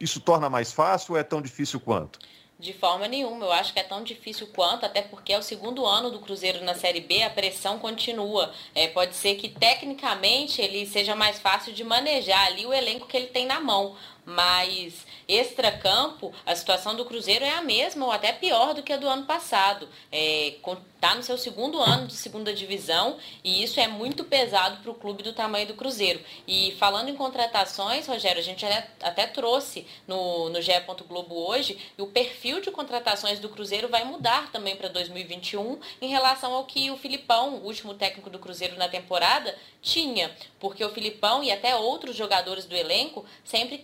isso 0.00 0.20
torna 0.20 0.48
mais 0.48 0.72
fácil 0.72 1.12
ou 1.12 1.18
é 1.18 1.22
tão 1.22 1.40
difícil 1.40 1.80
quanto? 1.80 2.18
De 2.58 2.72
forma 2.72 3.06
nenhuma, 3.06 3.44
eu 3.44 3.52
acho 3.52 3.74
que 3.74 3.78
é 3.78 3.82
tão 3.82 4.02
difícil 4.02 4.46
quanto, 4.46 4.86
até 4.86 5.02
porque 5.02 5.30
é 5.30 5.38
o 5.38 5.42
segundo 5.42 5.84
ano 5.84 6.10
do 6.10 6.20
Cruzeiro 6.20 6.64
na 6.64 6.74
Série 6.74 7.00
B, 7.00 7.22
a 7.22 7.28
pressão 7.28 7.78
continua. 7.78 8.50
É, 8.74 8.88
pode 8.88 9.14
ser 9.14 9.34
que 9.34 9.50
tecnicamente 9.50 10.62
ele 10.62 10.86
seja 10.86 11.14
mais 11.14 11.38
fácil 11.38 11.74
de 11.74 11.84
manejar 11.84 12.46
ali 12.46 12.64
o 12.64 12.72
elenco 12.72 13.06
que 13.06 13.14
ele 13.14 13.26
tem 13.26 13.44
na 13.44 13.60
mão, 13.60 13.94
mas 14.26 15.06
extra-campo, 15.28 16.32
a 16.44 16.54
situação 16.54 16.94
do 16.96 17.04
Cruzeiro 17.04 17.44
é 17.44 17.54
a 17.54 17.62
mesma 17.62 18.04
ou 18.04 18.12
até 18.12 18.32
pior 18.32 18.74
do 18.74 18.82
que 18.82 18.92
a 18.92 18.96
do 18.96 19.08
ano 19.08 19.24
passado. 19.24 19.88
Está 20.10 21.12
é, 21.12 21.14
no 21.14 21.22
seu 21.22 21.38
segundo 21.38 21.80
ano 21.80 22.08
de 22.08 22.14
segunda 22.14 22.52
divisão 22.52 23.16
e 23.42 23.62
isso 23.62 23.78
é 23.78 23.86
muito 23.86 24.24
pesado 24.24 24.82
para 24.82 24.90
o 24.90 24.94
clube 24.94 25.22
do 25.22 25.32
tamanho 25.32 25.66
do 25.68 25.74
Cruzeiro. 25.74 26.20
E 26.46 26.72
falando 26.72 27.08
em 27.08 27.16
contratações, 27.16 28.06
Rogério, 28.06 28.40
a 28.40 28.44
gente 28.44 28.66
até, 28.66 28.90
até 29.00 29.26
trouxe 29.26 29.86
no, 30.06 30.48
no 30.48 30.60
GE. 30.60 30.72
Globo 31.06 31.34
hoje, 31.48 31.78
e 31.96 32.02
o 32.02 32.08
perfil 32.08 32.60
de 32.60 32.70
contratações 32.70 33.38
do 33.38 33.48
Cruzeiro 33.48 33.88
vai 33.88 34.04
mudar 34.04 34.50
também 34.50 34.76
para 34.76 34.88
2021 34.88 35.78
em 36.00 36.08
relação 36.08 36.52
ao 36.52 36.64
que 36.64 36.90
o 36.90 36.96
Filipão, 36.96 37.56
o 37.56 37.64
último 37.64 37.94
técnico 37.94 38.28
do 38.28 38.38
Cruzeiro 38.38 38.76
na 38.76 38.88
temporada, 38.88 39.56
tinha. 39.80 40.34
Porque 40.58 40.84
o 40.84 40.90
Filipão 40.90 41.42
e 41.42 41.50
até 41.50 41.76
outros 41.76 42.16
jogadores 42.16 42.64
do 42.64 42.74
elenco 42.74 43.24
sempre 43.44 43.78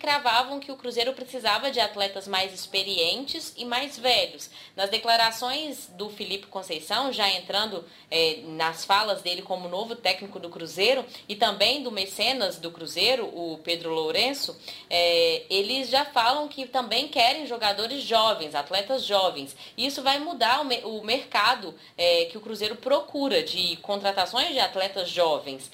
que 0.63 0.73
o 0.73 0.77
Cruzeiro 0.77 1.13
precisava 1.13 1.71
de 1.71 1.79
atletas 1.79 2.27
mais 2.27 2.55
experientes 2.55 3.53
e 3.55 3.67
mais 3.67 3.99
velhos. 3.99 4.49
Nas 4.75 4.89
declarações 4.89 5.89
do 5.89 6.09
Felipe 6.09 6.47
Conceição, 6.47 7.13
já 7.13 7.29
entrando 7.29 7.85
é, 8.11 8.39
nas 8.47 8.83
falas 8.85 9.21
dele 9.21 9.43
como 9.43 9.69
novo 9.69 9.95
técnico 9.95 10.39
do 10.39 10.49
Cruzeiro 10.49 11.05
e 11.29 11.37
também 11.37 11.83
do 11.83 11.93
mecenas 11.93 12.57
do 12.57 12.71
Cruzeiro, 12.71 13.27
o 13.27 13.59
Pedro 13.63 13.93
Lourenço, 13.93 14.59
é, 14.89 15.43
eles 15.51 15.91
já 15.91 16.07
falam 16.07 16.49
que 16.49 16.67
também 16.67 17.09
querem 17.09 17.47
jogadores 17.47 18.03
jovens, 18.03 18.55
atletas 18.55 19.05
jovens. 19.05 19.55
Isso 19.77 20.03
vai 20.03 20.19
mudar 20.19 20.65
o, 20.65 20.99
o 20.99 21.05
mercado 21.05 21.75
é, 21.97 22.25
que 22.25 22.39
o 22.39 22.41
Cruzeiro 22.41 22.77
procura 22.77 23.43
de 23.43 23.77
contratações 23.77 24.53
de 24.53 24.61
atletas 24.61 25.11
jovens. 25.11 25.71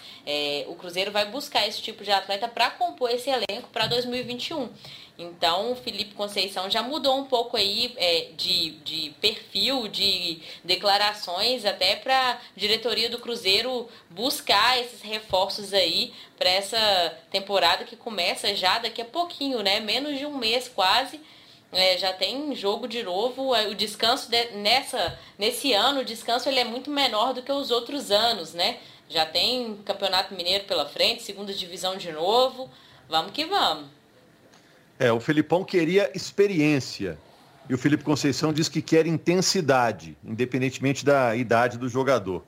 O 0.66 0.74
Cruzeiro 0.74 1.10
vai 1.10 1.24
buscar 1.24 1.66
esse 1.66 1.80
tipo 1.80 2.04
de 2.04 2.10
atleta 2.10 2.46
para 2.46 2.70
compor 2.70 3.10
esse 3.10 3.30
elenco 3.30 3.68
para 3.72 3.86
2021. 3.86 4.48
Então, 5.19 5.73
o 5.73 5.75
Felipe 5.75 6.14
Conceição 6.14 6.71
já 6.71 6.81
mudou 6.81 7.19
um 7.19 7.25
pouco 7.25 7.57
aí 7.57 7.93
é, 7.97 8.28
de, 8.37 8.71
de 8.85 9.11
perfil, 9.21 9.88
de 9.88 10.40
declarações, 10.62 11.64
até 11.64 11.97
para 11.97 12.40
diretoria 12.55 13.11
do 13.11 13.19
Cruzeiro 13.19 13.88
buscar 14.09 14.78
esses 14.78 15.02
reforços 15.02 15.75
aí 15.75 16.12
para 16.37 16.49
essa 16.49 17.19
temporada 17.33 17.85
que 17.85 17.97
começa 17.97 18.55
já 18.55 18.78
daqui 18.78 19.02
a 19.02 19.05
pouquinho, 19.05 19.61
né? 19.61 19.81
Menos 19.81 20.17
de 20.19 20.25
um 20.25 20.38
mês 20.38 20.69
quase. 20.69 21.21
É, 21.73 21.99
já 21.99 22.12
tem 22.12 22.55
jogo 22.55 22.87
de 22.87 23.02
novo. 23.02 23.52
É, 23.57 23.67
o 23.67 23.75
descanso 23.75 24.31
de, 24.31 24.52
nessa, 24.52 25.19
nesse 25.37 25.73
ano, 25.73 26.00
o 26.00 26.05
descanso 26.05 26.49
ele 26.49 26.61
é 26.61 26.64
muito 26.64 26.90
menor 26.90 27.35
do 27.35 27.43
que 27.43 27.50
os 27.50 27.73
outros 27.73 28.12
anos, 28.12 28.55
né? 28.55 28.78
Já 29.09 29.26
tem 29.26 29.76
Campeonato 29.85 30.33
Mineiro 30.33 30.64
pela 30.64 30.87
frente, 30.87 31.25
segunda 31.25 31.52
divisão 31.52 31.97
de 31.97 32.12
novo. 32.12 32.71
Vamos 33.09 33.33
que 33.33 33.45
vamos. 33.45 33.99
É, 34.99 35.12
o 35.12 35.21
Felipão 35.21 35.64
queria 35.64 36.11
experiência. 36.14 37.19
E 37.69 37.75
o 37.75 37.78
Felipe 37.78 38.02
Conceição 38.02 38.52
diz 38.52 38.69
que 38.69 38.81
quer 38.81 39.07
intensidade, 39.07 40.17
independentemente 40.25 41.05
da 41.05 41.37
idade 41.37 41.76
do 41.76 41.88
jogador. 41.88 42.43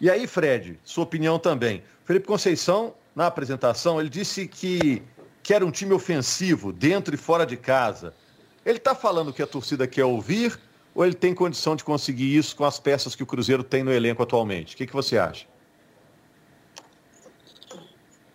E 0.00 0.10
aí, 0.10 0.26
Fred, 0.26 0.78
sua 0.84 1.04
opinião 1.04 1.38
também. 1.38 1.82
O 2.04 2.06
Felipe 2.06 2.26
Conceição, 2.26 2.94
na 3.16 3.26
apresentação, 3.26 3.98
ele 3.98 4.10
disse 4.10 4.46
que 4.46 5.02
quer 5.42 5.64
um 5.64 5.70
time 5.70 5.92
ofensivo, 5.92 6.72
dentro 6.72 7.14
e 7.14 7.18
fora 7.18 7.46
de 7.46 7.56
casa. 7.56 8.14
Ele 8.64 8.78
está 8.78 8.94
falando 8.94 9.32
que 9.32 9.42
a 9.42 9.46
torcida 9.46 9.86
quer 9.86 10.04
ouvir 10.04 10.58
ou 10.94 11.04
ele 11.04 11.14
tem 11.14 11.34
condição 11.34 11.74
de 11.74 11.82
conseguir 11.82 12.36
isso 12.36 12.54
com 12.54 12.64
as 12.64 12.78
peças 12.78 13.14
que 13.14 13.22
o 13.22 13.26
Cruzeiro 13.26 13.64
tem 13.64 13.82
no 13.82 13.92
elenco 13.92 14.22
atualmente? 14.22 14.74
O 14.74 14.76
que, 14.76 14.86
que 14.86 14.92
você 14.92 15.16
acha? 15.16 15.46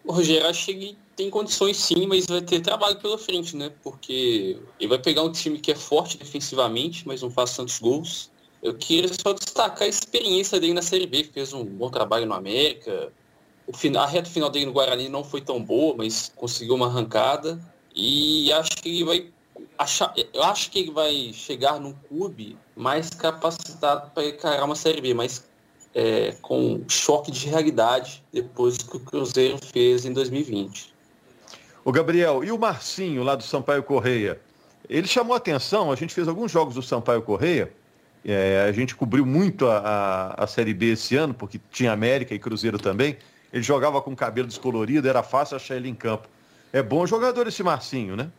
Rogério, 0.05 0.47
acho 0.47 0.65
que 0.65 0.97
tem 1.17 1.31
condições 1.31 1.77
sim, 1.77 2.05
mas 2.05 2.27
vai 2.27 2.41
ter 2.41 2.61
trabalho 2.61 2.95
pela 2.99 3.17
frente, 3.17 3.57
né? 3.57 3.71
Porque 3.83 4.59
ele 4.79 4.87
vai 4.87 4.99
pegar 4.99 5.23
um 5.23 5.31
time 5.31 5.57
que 5.57 5.71
é 5.71 5.75
forte 5.75 6.15
defensivamente, 6.15 7.07
mas 7.07 7.23
não 7.23 7.31
faz 7.31 7.57
tantos 7.57 7.79
gols. 7.79 8.29
Eu 8.61 8.75
queria 8.75 9.09
só 9.11 9.33
destacar 9.33 9.83
a 9.83 9.87
experiência 9.87 10.59
dele 10.59 10.73
na 10.73 10.81
Série 10.83 11.07
B, 11.07 11.23
fez 11.23 11.53
um 11.53 11.65
bom 11.65 11.89
trabalho 11.89 12.27
no 12.27 12.35
América. 12.35 13.11
O 13.65 13.75
final, 13.75 14.03
a 14.03 14.07
reta 14.07 14.29
final 14.29 14.49
dele 14.49 14.67
no 14.67 14.71
Guarani 14.71 15.09
não 15.09 15.23
foi 15.23 15.41
tão 15.41 15.61
boa, 15.61 15.95
mas 15.97 16.31
conseguiu 16.35 16.75
uma 16.75 16.85
arrancada. 16.85 17.59
E 17.95 18.53
acho 18.53 18.77
que 18.77 18.89
ele 18.89 19.03
vai 19.03 19.31
achar, 19.75 20.13
eu 20.15 20.43
acho 20.43 20.69
que 20.69 20.79
ele 20.79 20.91
vai 20.91 21.31
chegar 21.33 21.79
num 21.79 21.93
clube 21.93 22.55
mais 22.75 23.09
capacitado 23.09 24.11
para 24.11 24.27
encarar 24.27 24.65
uma 24.65 24.75
Série 24.75 25.01
B, 25.01 25.15
mas 25.15 25.47
é, 25.95 26.33
com 26.43 26.83
choque 26.87 27.31
de 27.31 27.47
realidade 27.47 28.23
depois 28.31 28.77
que 28.77 28.97
o 28.97 28.99
Cruzeiro 28.99 29.57
fez 29.57 30.05
em 30.05 30.13
2020. 30.13 30.95
O 31.87 31.91
Gabriel, 31.93 32.43
e 32.43 32.51
o 32.51 32.59
Marcinho 32.59 33.23
lá 33.23 33.33
do 33.33 33.43
Sampaio 33.43 33.81
Correia? 33.81 34.41
Ele 34.89 35.07
chamou 35.07 35.33
atenção, 35.33 35.89
a 35.89 35.95
gente 35.95 36.13
fez 36.13 36.27
alguns 36.27 36.51
jogos 36.51 36.75
do 36.75 36.81
Sampaio 36.81 37.21
Correia, 37.21 37.71
é, 38.25 38.65
a 38.67 38.71
gente 38.73 38.93
cobriu 38.93 39.25
muito 39.25 39.65
a, 39.67 39.77
a, 39.77 40.43
a, 40.43 40.47
Série 40.47 40.73
B 40.73 40.87
esse 40.87 41.15
ano, 41.15 41.33
porque 41.33 41.61
tinha 41.71 41.93
América 41.93 42.35
e 42.35 42.39
Cruzeiro 42.39 42.77
também. 42.77 43.15
Ele 43.53 43.63
jogava 43.63 44.01
com 44.01 44.13
cabelo 44.13 44.49
descolorido, 44.49 45.07
era 45.07 45.23
fácil 45.23 45.55
achar 45.55 45.77
ele 45.77 45.87
em 45.87 45.95
campo. 45.95 46.27
É 46.73 46.83
bom 46.83 47.07
jogador 47.07 47.47
esse 47.47 47.63
Marcinho, 47.63 48.17
né? 48.17 48.29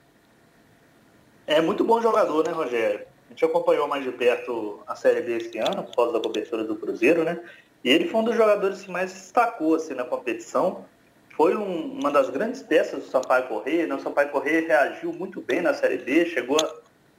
É 1.47 1.63
muito 1.63 1.85
bom 1.85 2.03
jogador, 2.03 2.45
né, 2.45 2.53
Rogério? 2.53 3.01
A 3.29 3.31
gente 3.31 3.47
acompanhou 3.47 3.89
mais 3.89 4.05
de 4.05 4.13
perto 4.13 4.83
a 4.87 4.95
Série 4.95 5.23
B 5.23 5.39
esse 5.39 5.57
ano, 5.57 5.81
após 5.81 6.15
a 6.15 6.21
cobertura 6.21 6.65
do 6.65 6.77
Cruzeiro, 6.77 7.25
né? 7.25 7.41
E 7.83 7.89
ele 7.89 8.09
foi 8.09 8.21
um 8.21 8.25
dos 8.25 8.37
jogadores 8.37 8.83
que 8.83 8.91
mais 8.91 9.11
destacou 9.11 9.77
assim, 9.77 9.95
na 9.95 10.05
competição 10.05 10.85
foi 11.39 11.57
um, 11.57 11.93
uma 11.93 12.11
das 12.11 12.29
grandes 12.31 12.65
peças 12.65 13.05
do 13.05 13.09
Sampaio 13.09 13.47
Correia. 13.47 13.87
Né? 13.87 13.95
O 13.95 14.01
Sampaio 14.01 14.29
Correia 14.31 14.67
reagiu 14.67 15.13
muito 15.13 15.41
bem 15.41 15.63
na 15.63 15.73
Série 15.73 15.99
B, 15.99 16.27
chegou 16.27 16.57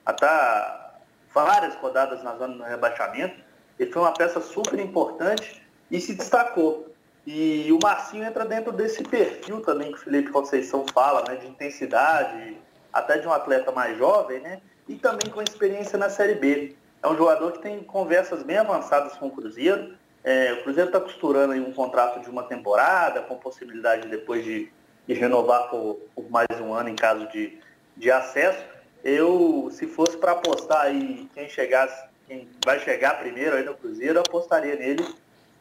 a 0.05 0.11
estar 0.11 0.99
várias 1.33 1.73
rodadas 1.75 2.21
na 2.21 2.35
zona 2.35 2.57
do 2.57 2.63
rebaixamento. 2.63 3.41
Ele 3.79 3.89
foi 3.89 4.01
uma 4.01 4.13
peça 4.13 4.41
super 4.41 4.77
importante 4.77 5.65
e 5.89 6.01
se 6.01 6.13
destacou. 6.15 6.93
E 7.25 7.71
o 7.71 7.79
Marcinho 7.81 8.25
entra 8.25 8.43
dentro 8.43 8.73
desse 8.73 9.03
perfil 9.03 9.61
também 9.61 9.93
que 9.93 9.97
o 9.97 10.01
Felipe 10.01 10.31
Conceição 10.31 10.85
fala, 10.93 11.23
né, 11.25 11.38
de 11.38 11.47
intensidade, 11.47 12.57
até 12.91 13.19
de 13.19 13.25
um 13.27 13.31
atleta 13.31 13.71
mais 13.71 13.97
jovem, 13.97 14.41
né, 14.41 14.59
e 14.89 14.95
também 14.95 15.31
com 15.31 15.41
experiência 15.41 15.97
na 15.97 16.09
Série 16.09 16.35
B. 16.35 16.75
É 17.01 17.07
um 17.07 17.15
jogador 17.15 17.53
que 17.53 17.59
tem 17.59 17.81
conversas 17.83 18.43
bem 18.43 18.57
avançadas 18.57 19.13
com 19.13 19.27
o 19.27 19.31
Cruzeiro, 19.31 19.93
é, 20.23 20.53
o 20.53 20.63
Cruzeiro 20.63 20.89
está 20.89 20.99
costurando 20.99 21.53
um 21.53 21.71
contrato 21.71 22.21
de 22.21 22.29
uma 22.29 22.43
temporada, 22.43 23.21
com 23.21 23.35
possibilidade 23.35 24.07
depois 24.07 24.43
de, 24.43 24.69
de 25.07 25.13
renovar 25.13 25.69
por, 25.69 25.99
por, 26.13 26.29
mais 26.29 26.47
um 26.59 26.73
ano 26.73 26.89
em 26.89 26.95
caso 26.95 27.27
de, 27.27 27.57
de 27.95 28.11
acesso. 28.11 28.63
Eu, 29.03 29.69
se 29.71 29.88
fosse 29.88 30.17
para 30.17 30.33
apostar 30.33 30.81
aí 30.81 31.29
quem 31.33 31.47
chegasse, 31.47 32.03
quem 32.27 32.49
vai 32.65 32.79
chegar 32.79 33.19
primeiro 33.19 33.55
aí 33.55 33.63
no 33.63 33.73
Cruzeiro, 33.73 34.19
eu 34.19 34.21
apostaria 34.21 34.75
nele, 34.75 35.05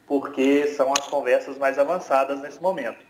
porque 0.06 0.66
são 0.68 0.92
as 0.92 1.06
conversas 1.06 1.56
mais 1.56 1.78
avançadas 1.78 2.40
nesse 2.40 2.60
momento. 2.60 3.06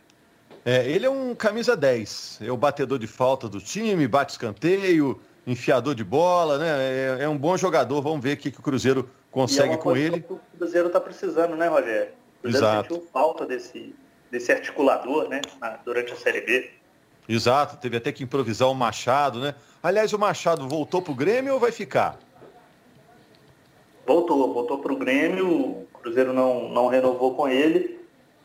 É, 0.64 0.87
ele 0.87 1.07
é 1.07 1.11
um 1.11 1.35
camisa 1.35 1.75
10, 1.75 2.40
é 2.43 2.52
o 2.52 2.57
batedor 2.57 2.99
de 2.99 3.07
falta 3.07 3.49
do 3.49 3.59
time, 3.59 4.07
bate 4.07 4.33
escanteio, 4.33 5.19
enfiador 5.47 5.95
de 5.95 6.05
bola, 6.05 6.59
né? 6.59 6.69
É, 6.69 7.17
é 7.21 7.28
um 7.28 7.38
bom 7.38 7.57
jogador. 7.57 8.02
Vamos 8.02 8.21
ver 8.21 8.35
o 8.35 8.37
que, 8.37 8.50
que 8.50 8.61
o 8.61 8.62
Cruzeiro 8.62 9.09
consegue 9.30 9.75
é 9.75 9.76
com 9.76 9.97
ele. 9.97 10.25
o 10.28 10.40
Cruzeiro 10.56 10.88
está 10.88 11.00
precisando, 11.00 11.56
né, 11.56 11.68
Rogério? 11.68 12.12
O 12.38 12.42
Cruzeiro 12.42 12.66
Exato. 12.66 12.94
sentiu 12.94 13.08
falta 13.12 13.47
desse, 13.47 13.94
desse 14.30 14.52
articulador, 14.52 15.28
né, 15.28 15.40
durante 15.85 16.12
a 16.12 16.16
Série 16.16 16.40
B. 16.40 16.70
Exato, 17.28 17.76
teve 17.76 17.97
até 17.99 18.11
que 18.11 18.25
improvisar 18.25 18.70
o 18.70 18.75
Machado, 18.75 19.38
né? 19.40 19.54
Aliás, 19.82 20.12
o 20.12 20.18
Machado 20.18 20.66
voltou 20.66 21.02
para 21.02 21.12
o 21.12 21.14
Grêmio 21.14 21.54
ou 21.54 21.61
vai 21.61 21.70
ficar? 21.70 22.18
Voltou, 24.06 24.54
voltou 24.54 24.78
para 24.78 24.92
o 24.92 24.97
Grêmio, 24.97 25.47
o 25.47 25.88
Cruzeiro 26.00 26.32
não, 26.32 26.70
não 26.70 26.87
renovou 26.87 27.35
com 27.35 27.47
ele. 27.47 28.00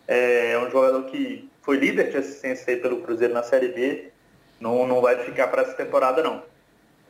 É, 0.05 0.51
é 0.51 0.59
um 0.59 0.69
jogador 0.69 1.03
que 1.05 1.49
foi 1.61 1.77
líder 1.77 2.11
de 2.11 2.17
assistência 2.17 2.73
aí 2.73 2.79
pelo 2.79 3.01
Cruzeiro 3.01 3.33
na 3.33 3.41
Série 3.41 3.69
B. 3.69 4.11
Não, 4.59 4.85
não 4.85 4.99
vai 4.99 5.17
ficar 5.23 5.47
para 5.47 5.61
essa 5.61 5.73
temporada, 5.73 6.21
não. 6.21 6.43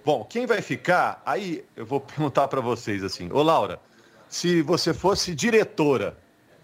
Bom, 0.06 0.26
quem 0.26 0.46
vai 0.46 0.62
ficar? 0.62 1.22
Aí 1.26 1.64
eu 1.76 1.86
vou 1.86 2.00
perguntar 2.02 2.48
para 2.48 2.62
vocês 2.62 3.04
assim. 3.04 3.30
Ô, 3.32 3.42
Laura, 3.42 3.80
se 4.28 4.62
você 4.62 4.94
fosse 4.94 5.34
diretora 5.34 6.18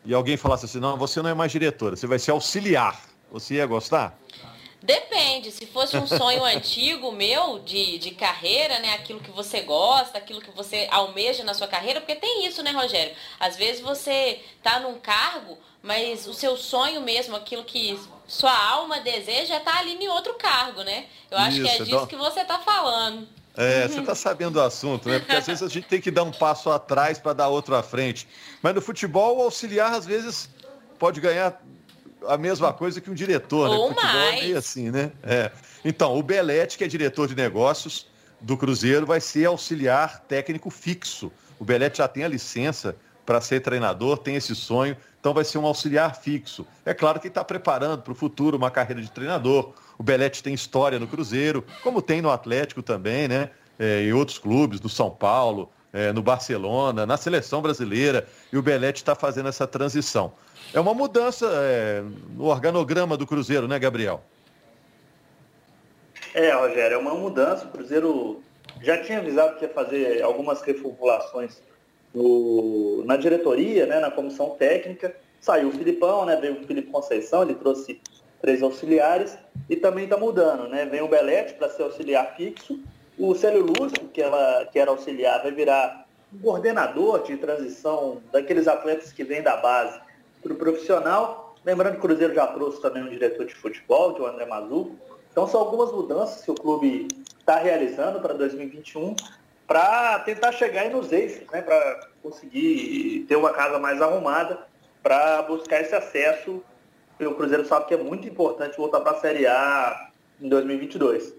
e 0.03 0.13
alguém 0.13 0.35
falasse 0.37 0.65
assim, 0.65 0.79
não, 0.79 0.97
você 0.97 1.21
não 1.21 1.29
é 1.29 1.33
mais 1.33 1.51
diretora, 1.51 1.95
você 1.95 2.07
vai 2.07 2.19
ser 2.19 2.31
auxiliar, 2.31 2.99
você 3.31 3.55
ia 3.55 3.65
gostar? 3.65 4.17
Depende, 4.81 5.51
se 5.51 5.65
fosse 5.65 5.97
um 5.97 6.07
sonho 6.07 6.43
antigo 6.45 7.11
meu 7.11 7.59
de, 7.59 7.97
de 7.97 8.11
carreira, 8.11 8.79
né? 8.79 8.93
Aquilo 8.93 9.19
que 9.19 9.31
você 9.31 9.61
gosta, 9.61 10.17
aquilo 10.17 10.41
que 10.41 10.51
você 10.51 10.87
almeja 10.89 11.43
na 11.43 11.53
sua 11.53 11.67
carreira, 11.67 11.99
porque 11.99 12.15
tem 12.15 12.45
isso, 12.45 12.63
né, 12.63 12.71
Rogério? 12.71 13.13
Às 13.39 13.57
vezes 13.57 13.81
você 13.81 14.39
tá 14.63 14.79
num 14.79 14.97
cargo, 14.99 15.57
mas 15.83 16.27
o 16.27 16.33
seu 16.33 16.55
sonho 16.55 17.01
mesmo, 17.01 17.35
aquilo 17.35 17.63
que 17.63 17.99
sua 18.27 18.55
alma 18.55 19.01
deseja, 19.01 19.55
é 19.55 19.59
tá 19.59 19.79
ali 19.79 19.93
em 19.93 20.07
outro 20.07 20.35
cargo, 20.35 20.83
né? 20.83 21.05
Eu 21.29 21.37
acho 21.37 21.57
isso, 21.57 21.63
que 21.63 21.69
é 21.69 21.77
disso 21.79 21.95
então... 21.95 22.07
que 22.07 22.15
você 22.15 22.45
tá 22.45 22.59
falando. 22.59 23.27
É, 23.57 23.87
você 23.87 23.99
está 23.99 24.15
sabendo 24.15 24.53
do 24.53 24.61
assunto, 24.61 25.09
né? 25.09 25.19
Porque 25.19 25.35
às 25.35 25.45
vezes 25.45 25.61
a 25.61 25.67
gente 25.67 25.87
tem 25.87 25.99
que 25.99 26.09
dar 26.09 26.23
um 26.23 26.31
passo 26.31 26.69
atrás 26.71 27.19
para 27.19 27.33
dar 27.33 27.49
outro 27.49 27.75
à 27.75 27.83
frente. 27.83 28.25
Mas 28.61 28.73
no 28.73 28.81
futebol, 28.81 29.37
o 29.37 29.41
auxiliar, 29.41 29.93
às 29.93 30.05
vezes, 30.05 30.49
pode 30.97 31.19
ganhar 31.19 31.61
a 32.27 32.37
mesma 32.37 32.73
coisa 32.73 32.99
que 32.99 33.09
um 33.09 33.13
diretor, 33.13 33.69
né? 33.69 33.75
Ou 33.75 33.89
Futebol 33.89 34.13
mais. 34.13 34.37
é 34.37 34.41
meio 34.41 34.57
assim, 34.57 34.91
né? 34.91 35.11
É. 35.23 35.51
Então, 35.83 36.17
o 36.17 36.23
Belete, 36.23 36.77
que 36.77 36.83
é 36.83 36.87
diretor 36.87 37.27
de 37.27 37.35
negócios 37.35 38.07
do 38.41 38.57
Cruzeiro, 38.57 39.05
vai 39.05 39.21
ser 39.21 39.45
auxiliar 39.45 40.21
técnico 40.21 40.69
fixo. 40.69 41.31
O 41.59 41.65
Belete 41.65 41.97
já 41.97 42.07
tem 42.07 42.23
a 42.23 42.27
licença 42.27 42.95
para 43.25 43.41
ser 43.41 43.61
treinador, 43.61 44.17
tem 44.17 44.35
esse 44.35 44.55
sonho, 44.55 44.97
então 45.19 45.33
vai 45.33 45.43
ser 45.43 45.57
um 45.59 45.65
auxiliar 45.65 46.15
fixo. 46.15 46.65
É 46.85 46.93
claro 46.93 47.19
que 47.19 47.27
está 47.27 47.43
preparando 47.43 48.01
para 48.01 48.11
o 48.11 48.15
futuro 48.15 48.57
uma 48.57 48.71
carreira 48.71 49.01
de 49.01 49.11
treinador. 49.11 49.73
O 49.97 50.03
Belete 50.03 50.41
tem 50.41 50.53
história 50.53 50.97
no 50.97 51.07
Cruzeiro, 51.07 51.63
como 51.83 52.01
tem 52.01 52.21
no 52.21 52.31
Atlético 52.31 52.81
também, 52.81 53.27
né? 53.27 53.51
É, 53.77 54.03
em 54.03 54.13
outros 54.13 54.37
clubes, 54.37 54.79
do 54.79 54.89
São 54.89 55.09
Paulo, 55.09 55.71
é, 55.91 56.11
no 56.11 56.21
Barcelona, 56.21 57.05
na 57.05 57.17
seleção 57.17 57.61
brasileira, 57.61 58.27
e 58.51 58.57
o 58.57 58.61
Belete 58.61 59.01
está 59.01 59.15
fazendo 59.15 59.49
essa 59.49 59.67
transição. 59.67 60.33
É 60.73 60.79
uma 60.79 60.93
mudança 60.93 61.49
é, 61.53 62.03
no 62.35 62.45
organograma 62.45 63.17
do 63.17 63.25
Cruzeiro, 63.25 63.67
né, 63.67 63.79
Gabriel? 63.79 64.21
É, 66.33 66.51
Rogério, 66.51 66.95
é 66.95 66.97
uma 66.97 67.15
mudança. 67.15 67.65
O 67.65 67.69
Cruzeiro 67.69 68.43
já 68.81 69.01
tinha 69.01 69.19
avisado 69.19 69.57
que 69.57 69.65
ia 69.65 69.69
fazer 69.69 70.21
algumas 70.21 70.61
reformulações 70.61 71.61
no, 72.13 73.03
na 73.05 73.17
diretoria, 73.17 73.85
né, 73.85 73.99
na 73.99 74.11
comissão 74.11 74.51
técnica. 74.51 75.15
Saiu 75.41 75.69
o 75.69 75.71
Filipão, 75.71 76.25
né, 76.25 76.35
veio 76.35 76.61
o 76.61 76.65
Felipe 76.65 76.91
Conceição, 76.91 77.43
ele 77.43 77.55
trouxe 77.55 77.99
três 78.41 78.61
auxiliares 78.61 79.37
e 79.69 79.75
também 79.75 80.05
está 80.05 80.17
mudando, 80.17 80.67
né? 80.67 80.85
Vem 80.85 81.01
o 81.01 81.07
Belete 81.07 81.53
para 81.55 81.69
ser 81.69 81.83
auxiliar 81.83 82.35
fixo, 82.35 82.79
o 83.19 83.35
Célio 83.35 83.65
Lúcio, 83.65 84.07
que, 84.13 84.21
ela, 84.21 84.65
que 84.71 84.79
era 84.79 84.89
auxiliar, 84.89 85.43
vai 85.43 85.51
virar 85.51 86.07
um 86.33 86.39
coordenador 86.39 87.23
de 87.23 87.35
transição 87.35 88.21
daqueles 88.31 88.65
atletas 88.65 89.11
que 89.11 89.25
vêm 89.25 89.43
da 89.43 89.57
base 89.57 89.99
para 90.41 90.53
o 90.53 90.55
profissional. 90.55 91.53
Lembrando 91.65 91.93
que 91.93 91.99
o 91.99 92.01
Cruzeiro 92.01 92.33
já 92.33 92.47
trouxe 92.47 92.81
também 92.81 93.03
um 93.03 93.09
diretor 93.09 93.45
de 93.45 93.53
futebol, 93.53 94.13
que 94.13 94.21
é 94.21 94.23
o 94.23 94.27
André 94.27 94.45
Mazuco. 94.45 94.95
Então 95.31 95.45
são 95.47 95.59
algumas 95.59 95.91
mudanças 95.91 96.45
que 96.45 96.51
o 96.51 96.55
clube 96.55 97.09
está 97.37 97.57
realizando 97.57 98.21
para 98.21 98.33
2021 98.33 99.15
para 99.67 100.19
tentar 100.19 100.53
chegar 100.53 100.89
nos 100.89 101.11
eixos, 101.11 101.47
né, 101.51 101.61
para 101.61 102.07
conseguir 102.23 103.25
ter 103.27 103.35
uma 103.35 103.51
casa 103.51 103.77
mais 103.77 104.01
arrumada 104.01 104.59
para 105.03 105.41
buscar 105.43 105.81
esse 105.81 105.93
acesso. 105.93 106.63
O 107.19 107.35
Cruzeiro 107.35 107.65
sabe 107.65 107.85
que 107.85 107.93
é 107.93 107.97
muito 107.97 108.27
importante 108.27 108.77
voltar 108.77 109.01
para 109.01 109.11
a 109.11 109.19
Série 109.19 109.45
A 109.45 110.09
em 110.41 110.47
2022. 110.47 111.33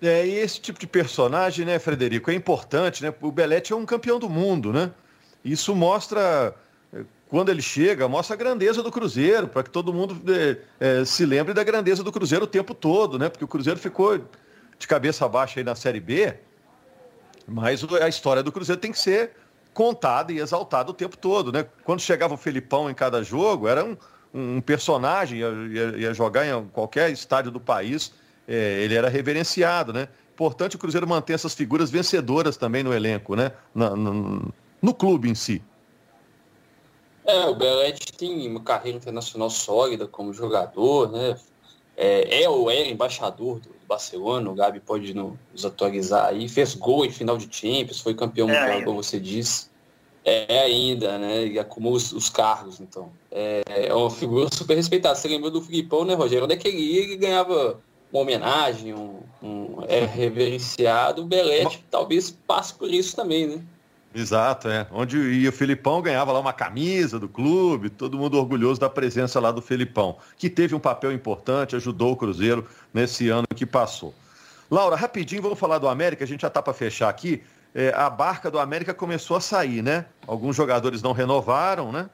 É, 0.00 0.26
e 0.26 0.34
esse 0.34 0.60
tipo 0.60 0.78
de 0.78 0.86
personagem, 0.86 1.64
né, 1.64 1.78
Frederico, 1.78 2.30
é 2.30 2.34
importante, 2.34 3.02
né? 3.02 3.12
O 3.20 3.32
Belete 3.32 3.72
é 3.72 3.76
um 3.76 3.84
campeão 3.84 4.18
do 4.18 4.28
mundo, 4.28 4.72
né? 4.72 4.92
Isso 5.44 5.74
mostra 5.74 6.54
quando 7.28 7.50
ele 7.50 7.60
chega, 7.60 8.08
mostra 8.08 8.34
a 8.34 8.38
grandeza 8.38 8.82
do 8.82 8.90
Cruzeiro, 8.90 9.48
para 9.48 9.62
que 9.62 9.70
todo 9.70 9.92
mundo 9.92 10.18
é, 10.32 10.56
é, 10.80 11.04
se 11.04 11.26
lembre 11.26 11.52
da 11.52 11.62
grandeza 11.62 12.02
do 12.02 12.10
Cruzeiro 12.10 12.44
o 12.44 12.48
tempo 12.48 12.74
todo, 12.74 13.18
né? 13.18 13.28
Porque 13.28 13.44
o 13.44 13.48
Cruzeiro 13.48 13.78
ficou 13.78 14.18
de 14.78 14.88
cabeça 14.88 15.28
baixa 15.28 15.60
aí 15.60 15.64
na 15.64 15.74
Série 15.74 16.00
B, 16.00 16.34
mas 17.46 17.84
a 18.00 18.08
história 18.08 18.42
do 18.42 18.50
Cruzeiro 18.50 18.80
tem 18.80 18.92
que 18.92 18.98
ser 18.98 19.32
contada 19.74 20.32
e 20.32 20.38
exaltada 20.38 20.90
o 20.90 20.94
tempo 20.94 21.16
todo, 21.16 21.52
né? 21.52 21.66
Quando 21.84 22.00
chegava 22.00 22.34
o 22.34 22.36
Felipão 22.36 22.90
em 22.90 22.94
cada 22.94 23.22
jogo, 23.22 23.68
era 23.68 23.84
um, 23.84 23.96
um 24.32 24.60
personagem, 24.60 25.40
ia, 25.40 25.96
ia, 25.96 26.14
jogar 26.14 26.46
em 26.46 26.66
qualquer 26.68 27.10
estádio 27.10 27.50
do 27.50 27.60
país, 27.60 28.12
é, 28.48 28.82
ele 28.82 28.94
era 28.94 29.10
reverenciado, 29.10 29.92
né? 29.92 30.08
Importante 30.32 30.76
o 30.76 30.78
Cruzeiro 30.78 31.06
manter 31.06 31.34
essas 31.34 31.54
figuras 31.54 31.90
vencedoras 31.90 32.56
também 32.56 32.82
no 32.82 32.94
elenco, 32.94 33.36
né? 33.36 33.52
Na, 33.74 33.94
no, 33.94 34.52
no 34.80 34.94
clube 34.94 35.28
em 35.28 35.34
si. 35.34 35.62
É, 37.26 37.44
o 37.44 37.54
Belete 37.54 38.10
tem 38.12 38.48
uma 38.48 38.60
carreira 38.60 38.96
internacional 38.96 39.50
sólida 39.50 40.06
como 40.06 40.32
jogador, 40.32 41.12
né? 41.12 41.36
É, 41.94 42.44
é 42.44 42.48
ou 42.48 42.70
era 42.70 42.88
embaixador 42.88 43.58
do 43.60 43.70
Barcelona, 43.86 44.48
o 44.48 44.54
Gabi 44.54 44.80
pode 44.80 45.12
nos 45.12 45.64
atualizar 45.64 46.26
aí. 46.26 46.48
Fez 46.48 46.74
gol 46.74 47.04
em 47.04 47.10
final 47.10 47.36
de 47.36 47.48
Champions, 47.50 48.00
foi 48.00 48.14
campeão 48.14 48.48
é 48.48 48.60
mundial, 48.60 48.84
como 48.84 49.02
você 49.02 49.20
disse. 49.20 49.68
É 50.24 50.60
ainda, 50.60 51.18
né? 51.18 51.46
E 51.46 51.58
acumula 51.58 51.96
os, 51.96 52.12
os 52.12 52.28
cargos, 52.30 52.80
então. 52.80 53.10
É, 53.30 53.62
é, 53.66 53.94
uma 53.94 54.10
figura 54.10 54.48
super 54.52 54.76
respeitada. 54.76 55.14
Você 55.14 55.26
lembra 55.26 55.50
do 55.50 55.60
Filipão, 55.60 56.04
né, 56.04 56.14
Rogério? 56.14 56.44
Onde 56.44 56.54
é 56.54 56.56
que 56.56 56.68
ele 56.68 56.78
ia, 56.78 57.02
ele 57.02 57.16
ganhava 57.16 57.80
uma 58.12 58.22
homenagem, 58.22 58.94
um, 58.94 59.20
um 59.42 59.82
é 59.88 60.04
reverenciado. 60.04 61.22
O 61.22 61.26
Belete 61.26 61.84
talvez 61.90 62.30
passe 62.30 62.74
por 62.74 62.92
isso 62.92 63.14
também, 63.14 63.46
né? 63.46 63.62
Exato, 64.14 64.68
é. 64.68 64.86
Onde 64.90 65.18
ia 65.18 65.50
o 65.50 65.52
Felipão 65.52 66.00
ganhava 66.00 66.32
lá 66.32 66.40
uma 66.40 66.52
camisa 66.52 67.18
do 67.18 67.28
clube, 67.28 67.90
todo 67.90 68.16
mundo 68.16 68.38
orgulhoso 68.38 68.80
da 68.80 68.88
presença 68.88 69.38
lá 69.38 69.52
do 69.52 69.60
Felipão, 69.60 70.16
que 70.36 70.48
teve 70.48 70.74
um 70.74 70.80
papel 70.80 71.12
importante, 71.12 71.76
ajudou 71.76 72.12
o 72.12 72.16
Cruzeiro 72.16 72.66
nesse 72.92 73.28
ano 73.28 73.46
que 73.54 73.66
passou. 73.66 74.14
Laura, 74.70 74.96
rapidinho, 74.96 75.42
vamos 75.42 75.58
falar 75.58 75.78
do 75.78 75.88
América, 75.88 76.24
a 76.24 76.26
gente 76.26 76.42
já 76.42 76.48
está 76.48 76.62
para 76.62 76.72
fechar 76.72 77.08
aqui. 77.08 77.42
É, 77.78 77.92
a 77.94 78.10
barca 78.10 78.50
do 78.50 78.58
América 78.58 78.92
começou 78.92 79.36
a 79.36 79.40
sair, 79.40 79.84
né? 79.84 80.06
Alguns 80.26 80.56
jogadores 80.56 81.00
não 81.00 81.12
renovaram, 81.12 81.92
né? 81.92 82.10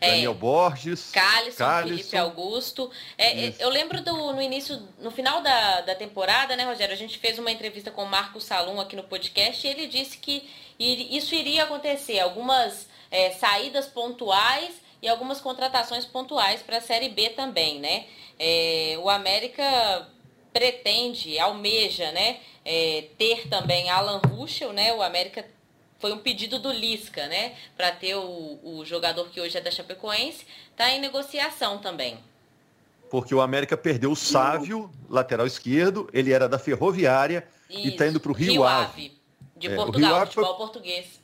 É, 0.00 0.10
Daniel 0.10 0.32
Borges, 0.32 1.10
Calisson, 1.10 1.64
Felipe 1.82 2.16
Augusto. 2.16 2.88
É, 3.18 3.46
é 3.46 3.54
eu 3.58 3.68
lembro 3.68 4.00
do, 4.00 4.32
no 4.32 4.40
início, 4.40 4.80
no 5.00 5.10
final 5.10 5.42
da, 5.42 5.80
da 5.80 5.94
temporada, 5.96 6.54
né, 6.54 6.64
Rogério? 6.64 6.94
A 6.94 6.96
gente 6.96 7.18
fez 7.18 7.36
uma 7.36 7.50
entrevista 7.50 7.90
com 7.90 8.04
o 8.04 8.06
Marcos 8.06 8.44
Salum 8.44 8.80
aqui 8.80 8.94
no 8.94 9.02
podcast 9.02 9.66
e 9.66 9.70
ele 9.70 9.88
disse 9.88 10.18
que 10.18 10.48
isso 10.78 11.34
iria 11.34 11.64
acontecer. 11.64 12.20
Algumas 12.20 12.86
é, 13.10 13.32
saídas 13.32 13.86
pontuais 13.86 14.70
e 15.02 15.08
algumas 15.08 15.40
contratações 15.40 16.04
pontuais 16.04 16.62
para 16.62 16.76
a 16.76 16.80
Série 16.80 17.08
B 17.08 17.30
também, 17.30 17.80
né? 17.80 18.04
É, 18.38 18.96
o 19.02 19.10
América 19.10 20.06
pretende, 20.58 21.38
almeja, 21.38 22.10
né, 22.10 22.38
é, 22.64 23.04
ter 23.16 23.48
também 23.48 23.88
Alan 23.88 24.20
Ruschel, 24.28 24.72
né? 24.72 24.92
O 24.92 25.00
América 25.00 25.44
foi 26.00 26.12
um 26.12 26.18
pedido 26.18 26.58
do 26.58 26.72
Lisca, 26.72 27.28
né, 27.28 27.54
para 27.76 27.92
ter 27.92 28.16
o, 28.16 28.58
o 28.64 28.84
jogador 28.84 29.30
que 29.30 29.40
hoje 29.40 29.56
é 29.56 29.60
da 29.60 29.70
Chapecoense, 29.70 30.44
está 30.72 30.90
em 30.90 31.00
negociação 31.00 31.78
também. 31.78 32.18
Porque 33.08 33.32
o 33.32 33.40
América 33.40 33.76
perdeu 33.76 34.10
o 34.10 34.16
Sávio, 34.16 34.90
lateral 35.08 35.46
esquerdo, 35.46 36.10
ele 36.12 36.32
era 36.32 36.48
da 36.48 36.58
Ferroviária 36.58 37.46
Isso, 37.70 37.86
e 37.86 37.88
está 37.90 38.08
indo 38.08 38.18
para 38.18 38.32
o 38.32 38.34
Rio, 38.34 38.52
Rio 38.52 38.64
Ave. 38.64 38.84
Ave. 38.84 39.18
De 39.56 39.68
é, 39.68 39.74
Portugal, 39.76 40.16
Rio 40.16 40.26
futebol 40.26 40.56
foi, 40.56 40.56
português. 40.56 41.20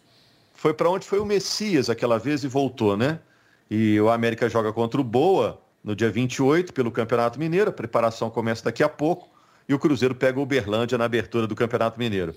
Foi 0.54 0.72
para 0.72 0.88
onde 0.88 1.04
foi 1.04 1.18
o 1.18 1.24
Messias 1.24 1.90
aquela 1.90 2.18
vez 2.18 2.42
e 2.44 2.48
voltou, 2.48 2.96
né? 2.96 3.20
E 3.70 4.00
o 4.00 4.08
América 4.08 4.48
joga 4.48 4.72
contra 4.72 5.00
o 5.00 5.04
Boa 5.04 5.60
no 5.84 5.94
dia 5.94 6.10
28 6.10 6.72
pelo 6.72 6.90
Campeonato 6.90 7.38
Mineiro. 7.38 7.68
A 7.68 7.72
preparação 7.72 8.30
começa 8.30 8.64
daqui 8.64 8.82
a 8.82 8.88
pouco. 8.88 9.28
E 9.68 9.74
o 9.74 9.78
Cruzeiro 9.78 10.14
pega 10.14 10.38
o 10.38 10.42
Uberlândia 10.42 10.96
na 10.96 11.04
abertura 11.04 11.46
do 11.46 11.54
Campeonato 11.54 11.98
Mineiro. 11.98 12.34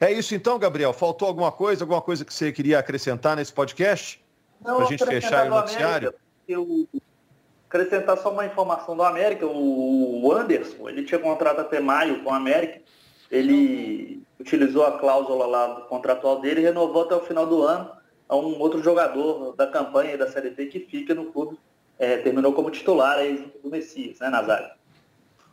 É 0.00 0.10
isso 0.10 0.34
então, 0.34 0.58
Gabriel? 0.58 0.92
Faltou 0.92 1.28
alguma 1.28 1.52
coisa? 1.52 1.84
Alguma 1.84 2.02
coisa 2.02 2.24
que 2.24 2.32
você 2.32 2.50
queria 2.52 2.78
acrescentar 2.78 3.36
nesse 3.36 3.52
podcast? 3.52 4.22
Para 4.62 4.76
a 4.76 4.84
gente 4.84 5.04
fechar 5.04 5.46
o 5.46 5.50
noticiário? 5.50 6.14
Eu 6.48 6.88
acrescentar 7.68 8.16
só 8.18 8.30
uma 8.30 8.46
informação 8.46 8.96
do 8.96 9.02
América. 9.02 9.46
O 9.46 10.32
Anderson, 10.32 10.88
ele 10.88 11.04
tinha 11.04 11.18
contrato 11.18 11.60
até 11.60 11.80
maio 11.80 12.22
com 12.22 12.30
o 12.30 12.34
América. 12.34 12.80
Ele 13.30 14.22
utilizou 14.38 14.84
a 14.84 14.98
cláusula 14.98 15.46
lá 15.46 15.66
do 15.68 15.82
contratual 15.86 16.40
dele 16.40 16.60
e 16.60 16.64
renovou 16.64 17.02
até 17.02 17.14
o 17.14 17.20
final 17.20 17.46
do 17.46 17.62
ano. 17.62 17.90
a 18.28 18.36
um 18.36 18.58
outro 18.60 18.82
jogador 18.82 19.54
da 19.56 19.66
campanha 19.66 20.18
da 20.18 20.30
Série 20.30 20.50
B 20.50 20.66
que 20.66 20.80
fica 20.80 21.14
no 21.14 21.26
clube, 21.26 21.56
é, 21.98 22.18
terminou 22.18 22.52
como 22.52 22.70
titular 22.70 23.18
aí 23.18 23.36
junto 23.36 23.58
do 23.62 23.70
Messias, 23.70 24.18
né, 24.20 24.28
Nazário? 24.28 24.70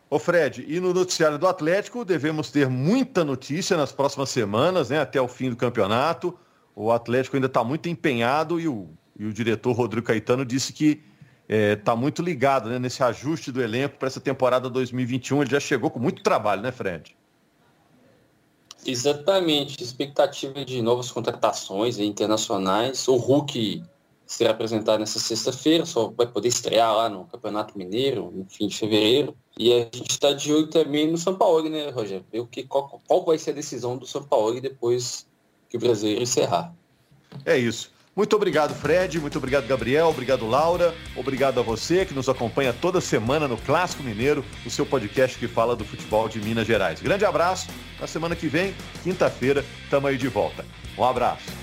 Ô 0.10 0.20
Fred, 0.20 0.64
e 0.68 0.80
no 0.80 0.94
noticiário 0.94 1.40
do 1.40 1.48
Atlético 1.48 2.06
devemos 2.06 2.52
ter 2.52 2.70
muita 2.70 3.24
notícia 3.24 3.76
nas 3.76 3.92
próximas 3.92 4.30
semanas, 4.30 4.90
né, 4.90 5.00
até 5.00 5.20
o 5.20 5.28
fim 5.28 5.50
do 5.50 5.56
campeonato. 5.56 6.38
O 6.76 6.92
Atlético 6.92 7.36
ainda 7.36 7.48
está 7.48 7.64
muito 7.64 7.90
empenhado 7.90 8.60
e 8.60 8.68
o, 8.68 8.90
e 9.18 9.26
o 9.26 9.34
diretor 9.34 9.72
Rodrigo 9.72 10.06
Caetano 10.06 10.46
disse 10.46 10.72
que 10.72 11.02
está 11.48 11.56
é, 11.56 11.76
tá 11.76 11.96
muito 11.96 12.22
ligado 12.22 12.70
né, 12.70 12.80
nesse 12.80 13.04
ajuste 13.04 13.52
do 13.52 13.62
elenco 13.62 13.98
para 13.98 14.08
essa 14.08 14.20
temporada 14.20 14.70
2021. 14.70 15.42
Ele 15.42 15.52
já 15.52 15.60
chegou 15.60 15.90
com 15.90 16.00
muito 16.00 16.22
trabalho, 16.24 16.62
né, 16.62 16.72
Fred? 16.72 17.16
Exatamente. 18.86 19.82
Expectativa 19.82 20.64
de 20.66 20.82
novas 20.82 21.12
contratações 21.12 22.00
internacionais. 22.00 23.08
O 23.08 23.16
Hulk 23.16 23.84
será 24.34 24.52
apresentado 24.52 25.00
nessa 25.00 25.20
sexta-feira, 25.20 25.86
só 25.86 26.10
vai 26.10 26.28
poder 26.28 26.48
estrear 26.48 26.96
lá 26.96 27.10
no 27.10 27.26
Campeonato 27.26 27.78
Mineiro, 27.78 28.32
no 28.32 28.46
fim 28.50 28.68
de 28.68 28.78
fevereiro. 28.78 29.36
E 29.58 29.72
a 29.72 29.80
gente 29.80 30.12
está 30.12 30.34
de 30.34 30.52
olho 30.52 30.68
também 30.68 31.10
no 31.12 31.18
São 31.18 31.36
Paulo, 31.36 31.70
né, 31.70 31.90
Rogério? 31.92 32.26
Ver 32.32 32.46
que, 32.48 32.64
qual, 32.64 33.02
qual 33.08 33.24
vai 33.24 33.38
ser 33.38 33.52
a 33.52 33.54
decisão 33.54 33.98
do 33.98 34.08
São 34.08 34.24
Paulo 34.24 34.60
depois 34.60 35.28
que 35.70 35.78
o 35.78 35.80
brasileiro 35.80 36.24
encerrar. 36.24 36.74
É 37.46 37.58
isso. 37.58 37.92
Muito 38.16 38.36
obrigado, 38.36 38.76
Fred. 38.76 39.20
Muito 39.20 39.38
obrigado, 39.40 39.66
Gabriel. 39.66 40.08
Obrigado, 40.08 40.48
Laura. 40.48 40.94
Obrigado 41.16 41.60
a 41.60 41.64
você 41.64 42.06
que 42.06 42.14
nos 42.14 42.30
acompanha 42.30 42.72
toda 42.72 43.02
semana 43.02 43.48
no 43.48 43.58
Clássico 43.58 44.04
Mineiro, 44.04 44.46
o 44.66 44.70
seu 44.70 44.86
podcast 44.86 45.38
que 45.38 45.48
fala 45.48 45.76
do 45.76 45.84
futebol 45.84 46.30
de 46.30 46.40
Minas 46.40 46.68
Gerais. 46.68 47.02
Grande 47.02 47.26
abraço. 47.26 47.70
Na 48.00 48.06
semana 48.06 48.36
que 48.36 48.48
vem, 48.48 48.76
quinta-feira, 49.04 49.66
estamos 49.84 50.10
aí 50.10 50.18
de 50.18 50.28
volta. 50.28 50.64
Um 50.96 51.04
abraço. 51.04 51.63